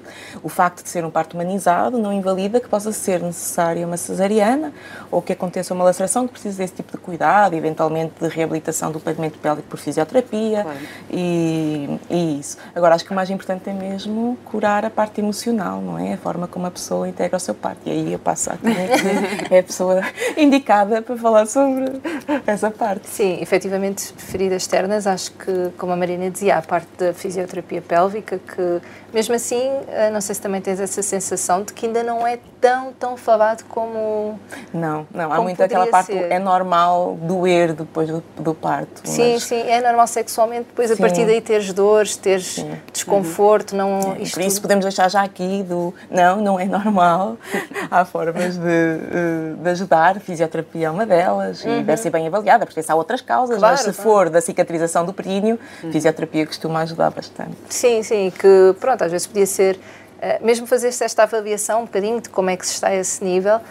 o 0.43 0.49
facto 0.49 0.83
de 0.83 0.89
ser 0.89 1.03
um 1.03 1.09
parto 1.09 1.33
humanizado 1.33 1.97
não 1.97 2.13
invalida 2.13 2.59
que 2.59 2.67
possa 2.67 2.91
ser 2.91 3.21
necessária 3.21 3.85
uma 3.85 3.97
cesariana 3.97 4.73
ou 5.11 5.21
que 5.21 5.33
aconteça 5.33 5.73
uma 5.73 5.83
laceração 5.83 6.27
que 6.27 6.33
precise 6.33 6.57
desse 6.57 6.73
tipo 6.73 6.91
de 6.91 6.97
cuidado, 6.97 7.55
eventualmente 7.55 8.13
de 8.19 8.27
reabilitação 8.27 8.91
do 8.91 8.99
pavimento 8.99 9.37
pélvico 9.39 9.67
por 9.67 9.79
fisioterapia 9.79 10.63
claro. 10.63 10.79
e, 11.09 11.99
e, 12.09 12.39
isso. 12.39 12.57
Agora, 12.75 12.95
acho 12.95 13.05
que 13.05 13.11
o 13.11 13.15
mais 13.15 13.29
importante 13.29 13.69
é 13.69 13.73
mesmo 13.73 14.37
curar 14.45 14.85
a 14.85 14.89
parte 14.89 15.21
emocional, 15.21 15.81
não 15.81 15.97
é? 15.97 16.13
A 16.13 16.17
forma 16.17 16.47
como 16.47 16.67
a 16.67 16.71
pessoa 16.71 17.07
integra 17.07 17.37
o 17.37 17.39
seu 17.39 17.55
parto. 17.55 17.81
E 17.85 17.91
aí 17.91 18.13
eu 18.13 18.19
passo 18.19 18.51
a 18.51 18.57
que 18.57 18.67
é 19.53 19.59
a 19.59 19.63
pessoa 19.63 20.01
indicada 20.35 21.01
para 21.01 21.17
falar 21.17 21.45
sobre 21.47 22.01
essa 22.45 22.69
parte. 22.69 23.07
Sim, 23.09 23.39
efetivamente, 23.41 24.13
feridas 24.17 24.63
externas, 24.63 25.07
acho 25.07 25.31
que, 25.31 25.71
como 25.77 25.91
a 25.91 25.95
Marina 25.95 26.29
dizia, 26.29 26.57
a 26.57 26.61
parte 26.61 26.89
da 26.97 27.13
fisioterapia 27.13 27.81
pélvica, 27.81 28.39
que 28.39 28.81
mesmo 29.13 29.35
assim 29.35 29.46
assim, 29.47 29.69
não 30.11 30.19
sei 30.19 30.35
se 30.35 30.41
também 30.41 30.61
tens 30.61 30.79
essa 30.79 31.01
sensação 31.01 31.63
de 31.63 31.73
que 31.73 31.85
ainda 31.85 32.03
não 32.03 32.27
é 32.27 32.37
tão, 32.59 32.91
tão 32.93 33.17
falado 33.17 33.63
como. 33.69 34.39
Não, 34.73 35.07
não, 35.13 35.31
há 35.31 35.41
muito 35.41 35.61
aquela 35.61 35.87
parte. 35.87 36.07
Ser. 36.07 36.31
É 36.31 36.39
normal 36.39 37.17
doer 37.21 37.73
depois 37.73 38.09
do, 38.09 38.23
do 38.37 38.53
parto. 38.53 39.01
Sim, 39.03 39.33
mas... 39.33 39.43
sim, 39.43 39.61
é 39.61 39.81
normal 39.81 40.07
sexualmente, 40.07 40.65
depois 40.69 40.89
sim. 40.89 40.95
a 40.95 40.97
partir 40.97 41.25
daí 41.25 41.41
teres 41.41 41.71
dores, 41.71 42.15
teres 42.15 42.55
sim. 42.55 42.71
desconforto. 42.91 43.71
Uhum. 43.71 43.77
Não, 43.77 44.17
isto 44.17 44.33
Por 44.33 44.43
isso 44.43 44.61
podemos 44.61 44.83
deixar 44.83 45.09
já 45.09 45.23
aqui 45.23 45.63
do. 45.63 45.93
Não, 46.09 46.41
não 46.41 46.59
é 46.59 46.65
normal. 46.65 47.37
há 47.89 48.05
formas 48.05 48.57
de, 48.57 48.67
eh, 48.67 49.53
de 49.61 49.69
ajudar, 49.69 50.19
fisioterapia 50.19 50.87
é 50.87 50.89
uma 50.89 51.05
delas 51.05 51.63
uhum. 51.63 51.79
e 51.79 51.83
deve 51.83 52.01
ser 52.01 52.09
bem 52.09 52.27
avaliada, 52.27 52.65
porque 52.65 52.81
se 52.81 52.91
há 52.91 52.95
outras 52.95 53.21
causas, 53.21 53.57
claro, 53.57 53.73
mas 53.73 53.81
se 53.81 53.93
claro. 53.93 54.09
for 54.09 54.29
da 54.29 54.41
cicatrização 54.41 55.05
do 55.05 55.13
períneo, 55.13 55.59
uhum. 55.83 55.91
fisioterapia 55.91 56.45
costuma 56.45 56.81
ajudar 56.81 57.11
bastante. 57.11 57.55
Sim, 57.69 58.03
sim, 58.03 58.31
que 58.31 58.75
pronto, 58.79 59.03
às 59.03 59.11
vezes 59.11 59.27
podia 59.37 59.45
ser 59.45 59.79
Uh, 60.17 60.43
mesmo 60.43 60.65
fazer-se 60.65 61.03
esta 61.03 61.21
avaliação 61.21 61.81
um 61.81 61.85
bocadinho 61.85 62.19
de 62.19 62.27
como 62.29 62.49
é 62.49 62.57
que 62.57 62.65
se 62.65 62.73
está 62.73 62.87
a 62.87 62.95
esse 62.95 63.23
nível 63.23 63.57
uh, 63.57 63.61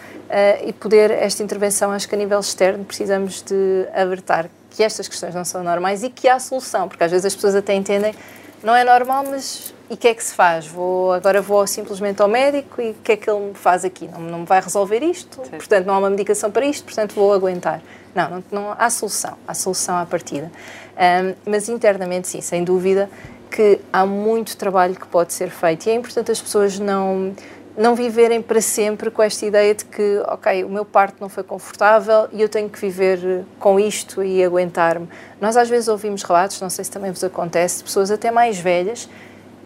e 0.65 0.71
poder 0.71 1.11
esta 1.11 1.43
intervenção, 1.43 1.91
acho 1.91 2.07
que 2.07 2.15
a 2.15 2.17
nível 2.17 2.39
externo 2.39 2.85
precisamos 2.85 3.41
de 3.41 3.85
alertar 3.93 4.49
que 4.69 4.81
estas 4.81 5.09
questões 5.09 5.35
não 5.35 5.43
são 5.43 5.61
normais 5.61 6.03
e 6.03 6.09
que 6.09 6.29
há 6.29 6.39
solução, 6.39 6.87
porque 6.87 7.03
às 7.03 7.11
vezes 7.11 7.25
as 7.25 7.35
pessoas 7.35 7.53
até 7.53 7.73
entendem 7.73 8.15
não 8.63 8.73
é 8.73 8.85
normal, 8.85 9.25
mas 9.29 9.73
e 9.89 9.93
o 9.95 9.97
que 9.97 10.07
é 10.07 10.13
que 10.13 10.23
se 10.23 10.33
faz? 10.33 10.65
Vou, 10.65 11.11
agora 11.11 11.41
vou 11.41 11.67
simplesmente 11.67 12.21
ao 12.21 12.29
médico 12.29 12.81
e 12.81 12.91
o 12.91 12.93
que 12.95 13.11
é 13.11 13.17
que 13.17 13.29
ele 13.29 13.47
me 13.47 13.53
faz 13.53 13.83
aqui? 13.83 14.07
Não, 14.07 14.21
não 14.21 14.39
me 14.39 14.45
vai 14.45 14.61
resolver 14.61 15.03
isto, 15.03 15.41
Sim. 15.43 15.51
portanto 15.51 15.85
não 15.85 15.95
há 15.95 15.97
uma 15.99 16.09
medicação 16.09 16.49
para 16.49 16.65
isto, 16.65 16.85
portanto 16.85 17.13
vou 17.13 17.33
aguentar. 17.33 17.81
Não, 18.15 18.29
não, 18.29 18.43
não 18.51 18.75
há 18.77 18.89
solução, 18.89 19.37
há 19.45 19.53
solução 19.53 19.97
à 19.97 20.05
partida. 20.05 20.49
Um, 20.97 21.35
mas 21.45 21.69
internamente, 21.69 22.27
sim, 22.27 22.41
sem 22.41 22.63
dúvida, 22.63 23.09
que 23.49 23.79
há 23.91 24.05
muito 24.05 24.55
trabalho 24.57 24.95
que 24.95 25.07
pode 25.07 25.33
ser 25.33 25.49
feito 25.49 25.87
e 25.87 25.89
é 25.89 25.95
importante 25.95 26.31
as 26.31 26.41
pessoas 26.41 26.79
não 26.79 27.33
não 27.77 27.93
viverem 27.93 28.41
para 28.41 28.59
sempre 28.59 29.11
com 29.11 29.21
esta 29.21 29.45
ideia 29.45 29.75
de 29.75 29.85
que, 29.85 30.19
ok, 30.25 30.63
o 30.63 30.69
meu 30.69 30.83
parto 30.83 31.17
não 31.21 31.29
foi 31.29 31.43
confortável 31.43 32.27
e 32.33 32.41
eu 32.41 32.49
tenho 32.49 32.67
que 32.67 32.79
viver 32.79 33.45
com 33.59 33.79
isto 33.79 34.23
e 34.23 34.43
aguentar-me. 34.43 35.07
Nós 35.39 35.55
às 35.55 35.69
vezes 35.69 35.87
ouvimos 35.87 36.23
relatos, 36.23 36.59
não 36.59 36.71
sei 36.71 36.83
se 36.83 36.89
também 36.89 37.11
vos 37.11 37.23
acontece, 37.23 37.77
de 37.77 37.83
pessoas 37.83 38.09
até 38.09 38.31
mais 38.31 38.57
velhas 38.57 39.07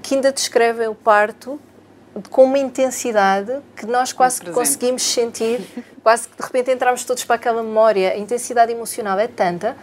que 0.02 0.16
ainda 0.16 0.30
descrevem 0.30 0.90
o 0.90 0.96
parto 0.96 1.58
com 2.30 2.44
uma 2.44 2.60
intensidade 2.60 3.60
que 3.78 3.86
nós 3.86 4.12
quase 4.12 4.42
que 4.42 4.52
conseguimos 4.52 5.04
sentir, 5.04 5.62
quase 6.04 6.28
que 6.28 6.36
de 6.36 6.44
repente 6.44 6.72
entramos 6.72 7.06
todos 7.06 7.24
para 7.24 7.38
aquela 7.38 7.64
memória. 7.64 8.12
A 8.12 8.18
intensidade 8.18 8.74
emocional 8.74 9.18
é 9.18 9.28
tanta 9.28 9.78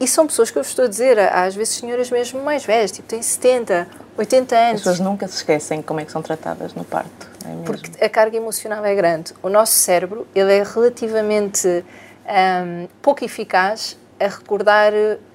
e 0.00 0.06
são 0.06 0.26
pessoas 0.26 0.50
que 0.50 0.58
eu 0.58 0.62
estou 0.62 0.84
a 0.84 0.88
dizer, 0.88 1.18
às 1.18 1.54
vezes 1.54 1.74
senhoras 1.74 2.10
mesmo 2.10 2.42
mais 2.42 2.64
velhas, 2.64 2.92
tipo 2.92 3.08
têm 3.08 3.20
70, 3.20 3.88
80 4.16 4.56
anos. 4.56 4.74
As 4.74 4.78
pessoas 4.80 5.00
nunca 5.00 5.26
se 5.26 5.36
esquecem 5.36 5.82
como 5.82 6.00
é 6.00 6.04
que 6.04 6.12
são 6.12 6.22
tratadas 6.22 6.74
no 6.74 6.84
parto. 6.84 7.28
É 7.44 7.64
Porque 7.64 8.04
a 8.04 8.08
carga 8.08 8.36
emocional 8.36 8.84
é 8.84 8.94
grande. 8.94 9.34
O 9.42 9.48
nosso 9.48 9.74
cérebro 9.74 10.26
ele 10.34 10.52
é 10.52 10.62
relativamente 10.62 11.84
um, 12.28 12.88
pouco 13.02 13.24
eficaz 13.24 13.96
a 14.20 14.26
recordar 14.26 14.92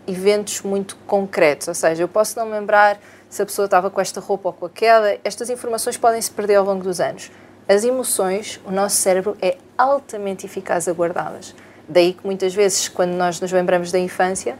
eventos 0.07 0.61
muito 0.61 0.95
concretos. 1.07 1.67
Ou 1.67 1.73
seja, 1.73 2.03
eu 2.03 2.07
posso 2.07 2.37
não 2.37 2.49
lembrar 2.49 2.99
se 3.29 3.41
a 3.41 3.45
pessoa 3.45 3.65
estava 3.65 3.89
com 3.89 3.99
esta 3.99 4.19
roupa 4.19 4.49
ou 4.49 4.53
com 4.53 4.65
aquela. 4.65 5.17
Estas 5.23 5.49
informações 5.49 5.97
podem 5.97 6.21
se 6.21 6.31
perder 6.31 6.55
ao 6.55 6.65
longo 6.65 6.83
dos 6.83 6.99
anos. 6.99 7.31
As 7.67 7.83
emoções, 7.83 8.59
o 8.65 8.71
nosso 8.71 8.97
cérebro 8.97 9.37
é 9.41 9.57
altamente 9.77 10.45
eficaz 10.45 10.87
a 10.87 10.91
guardá-las. 10.91 11.55
Daí 11.87 12.13
que 12.13 12.25
muitas 12.25 12.53
vezes, 12.53 12.87
quando 12.87 13.11
nós 13.11 13.39
nos 13.39 13.51
lembramos 13.51 13.91
da 13.91 13.99
infância, 13.99 14.57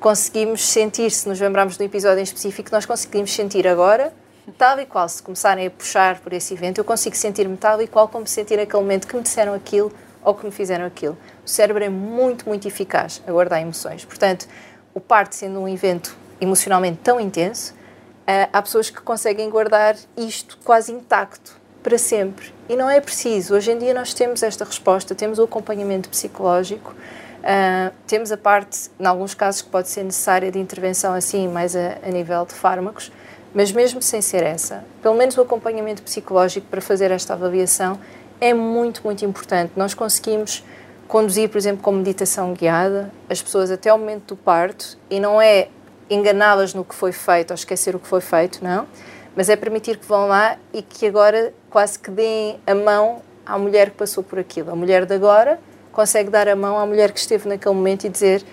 conseguimos 0.00 0.64
sentir, 0.66 1.10
se 1.10 1.28
nos 1.28 1.40
lembrarmos 1.40 1.76
de 1.76 1.82
um 1.82 1.86
episódio 1.86 2.20
em 2.20 2.24
específico, 2.24 2.70
nós 2.72 2.84
conseguimos 2.84 3.32
sentir 3.32 3.66
agora, 3.66 4.12
tal 4.58 4.78
e 4.78 4.86
qual, 4.86 5.08
se 5.08 5.22
começarem 5.22 5.66
a 5.66 5.70
puxar 5.70 6.20
por 6.20 6.32
esse 6.32 6.52
evento, 6.52 6.78
eu 6.78 6.84
consigo 6.84 7.16
sentir-me 7.16 7.56
tal 7.56 7.80
e 7.80 7.86
qual 7.86 8.08
como 8.08 8.26
sentir 8.26 8.58
aquele 8.58 8.82
momento 8.82 9.06
que 9.06 9.16
me 9.16 9.22
disseram 9.22 9.54
aquilo 9.54 9.92
ou 10.22 10.34
que 10.34 10.44
me 10.44 10.50
fizeram 10.50 10.84
aquilo. 10.84 11.16
O 11.44 11.48
cérebro 11.48 11.84
é 11.84 11.88
muito, 11.88 12.48
muito 12.48 12.66
eficaz 12.66 13.22
a 13.26 13.32
guardar 13.32 13.60
emoções. 13.60 14.04
Portanto, 14.04 14.48
o 14.92 15.00
parto 15.00 15.34
sendo 15.34 15.60
um 15.60 15.68
evento 15.68 16.16
emocionalmente 16.40 16.98
tão 17.02 17.20
intenso, 17.20 17.74
eh, 18.26 18.48
há 18.52 18.62
pessoas 18.62 18.90
que 18.90 19.00
conseguem 19.00 19.48
guardar 19.48 19.96
isto 20.16 20.58
quase 20.64 20.92
intacto 20.92 21.63
para 21.84 21.98
sempre. 21.98 22.50
E 22.66 22.74
não 22.74 22.88
é 22.88 22.98
preciso. 22.98 23.54
Hoje 23.54 23.70
em 23.70 23.78
dia 23.78 23.92
nós 23.92 24.14
temos 24.14 24.42
esta 24.42 24.64
resposta, 24.64 25.14
temos 25.14 25.38
o 25.38 25.42
acompanhamento 25.42 26.08
psicológico, 26.08 26.92
uh, 26.92 27.94
temos 28.06 28.32
a 28.32 28.38
parte, 28.38 28.90
em 28.98 29.04
alguns 29.04 29.34
casos, 29.34 29.60
que 29.60 29.68
pode 29.68 29.90
ser 29.90 30.02
necessária 30.02 30.50
de 30.50 30.58
intervenção 30.58 31.12
assim, 31.12 31.46
mais 31.46 31.76
a, 31.76 31.98
a 32.02 32.10
nível 32.10 32.46
de 32.46 32.54
fármacos, 32.54 33.12
mas 33.54 33.70
mesmo 33.70 34.00
sem 34.00 34.22
ser 34.22 34.42
essa, 34.42 34.82
pelo 35.02 35.14
menos 35.14 35.36
o 35.36 35.42
acompanhamento 35.42 36.02
psicológico 36.02 36.66
para 36.68 36.80
fazer 36.80 37.10
esta 37.10 37.34
avaliação 37.34 38.00
é 38.40 38.54
muito, 38.54 39.02
muito 39.04 39.22
importante. 39.24 39.74
Nós 39.76 39.92
conseguimos 39.92 40.64
conduzir, 41.06 41.50
por 41.50 41.58
exemplo, 41.58 41.82
com 41.82 41.92
meditação 41.92 42.54
guiada, 42.54 43.12
as 43.28 43.42
pessoas 43.42 43.70
até 43.70 43.92
o 43.92 43.98
momento 43.98 44.34
do 44.34 44.36
parto 44.36 44.98
e 45.10 45.20
não 45.20 45.40
é 45.40 45.68
enganá-las 46.08 46.72
no 46.72 46.82
que 46.82 46.94
foi 46.94 47.12
feito 47.12 47.50
ou 47.50 47.54
esquecer 47.54 47.94
o 47.94 47.98
que 48.00 48.08
foi 48.08 48.22
feito, 48.22 48.64
não 48.64 48.86
mas 49.36 49.48
é 49.48 49.56
permitir 49.56 49.96
que 49.98 50.06
vão 50.06 50.26
lá 50.26 50.56
e 50.72 50.80
que 50.80 51.06
agora 51.06 51.52
quase 51.74 51.98
que 51.98 52.08
deem 52.08 52.60
a 52.64 52.72
mão 52.72 53.20
à 53.44 53.58
mulher 53.58 53.90
que 53.90 53.96
passou 53.96 54.22
por 54.22 54.38
aquilo. 54.38 54.70
A 54.70 54.76
mulher 54.76 55.04
de 55.04 55.12
agora 55.12 55.58
consegue 55.90 56.30
dar 56.30 56.46
a 56.46 56.54
mão 56.54 56.78
à 56.78 56.86
mulher 56.86 57.10
que 57.10 57.18
esteve 57.18 57.48
naquele 57.48 57.74
momento 57.74 58.04
e 58.04 58.08
dizer: 58.08 58.44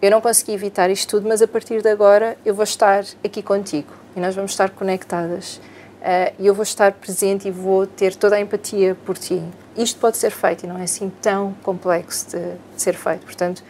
Eu 0.00 0.12
não 0.12 0.20
consegui 0.20 0.52
evitar 0.52 0.88
isto 0.88 1.10
tudo, 1.10 1.28
mas 1.28 1.42
a 1.42 1.48
partir 1.48 1.82
de 1.82 1.88
agora 1.88 2.38
eu 2.46 2.54
vou 2.54 2.62
estar 2.62 3.04
aqui 3.24 3.42
contigo 3.42 3.92
e 4.14 4.20
nós 4.20 4.36
vamos 4.36 4.52
estar 4.52 4.70
conectadas. 4.70 5.56
Uh, 5.56 6.32
e 6.38 6.46
eu 6.46 6.54
vou 6.54 6.62
estar 6.62 6.92
presente 6.92 7.48
e 7.48 7.50
vou 7.50 7.84
ter 7.84 8.14
toda 8.14 8.36
a 8.36 8.40
empatia 8.40 8.96
por 9.04 9.18
ti. 9.18 9.42
Isto 9.76 9.98
pode 9.98 10.16
ser 10.16 10.30
feito 10.30 10.62
e 10.62 10.68
não 10.68 10.78
é 10.78 10.84
assim 10.84 11.10
tão 11.20 11.54
complexo 11.64 12.28
de 12.30 12.54
ser 12.76 12.94
feito. 12.94 13.22
Portanto, 13.24 13.60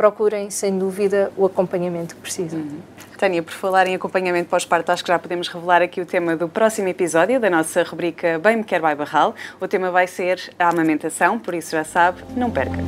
procurem, 0.00 0.48
sem 0.48 0.78
dúvida, 0.78 1.30
o 1.36 1.44
acompanhamento 1.44 2.14
que 2.14 2.22
precisam. 2.22 2.58
Uhum. 2.58 2.78
Tânia, 3.18 3.42
por 3.42 3.52
falar 3.52 3.86
em 3.86 3.94
acompanhamento 3.94 4.48
pós-parto, 4.48 4.90
acho 4.90 5.04
que 5.04 5.08
já 5.08 5.18
podemos 5.18 5.46
revelar 5.46 5.82
aqui 5.82 6.00
o 6.00 6.06
tema 6.06 6.34
do 6.34 6.48
próximo 6.48 6.88
episódio 6.88 7.38
da 7.38 7.50
nossa 7.50 7.82
rubrica 7.82 8.38
Bem 8.38 8.56
Me 8.56 8.64
Quer 8.64 8.80
Vai 8.80 8.94
Barral. 8.94 9.34
O 9.60 9.68
tema 9.68 9.90
vai 9.90 10.06
ser 10.06 10.54
a 10.58 10.70
amamentação, 10.70 11.38
por 11.38 11.52
isso 11.52 11.72
já 11.72 11.84
sabe, 11.84 12.24
não 12.34 12.50
perca. 12.50 12.78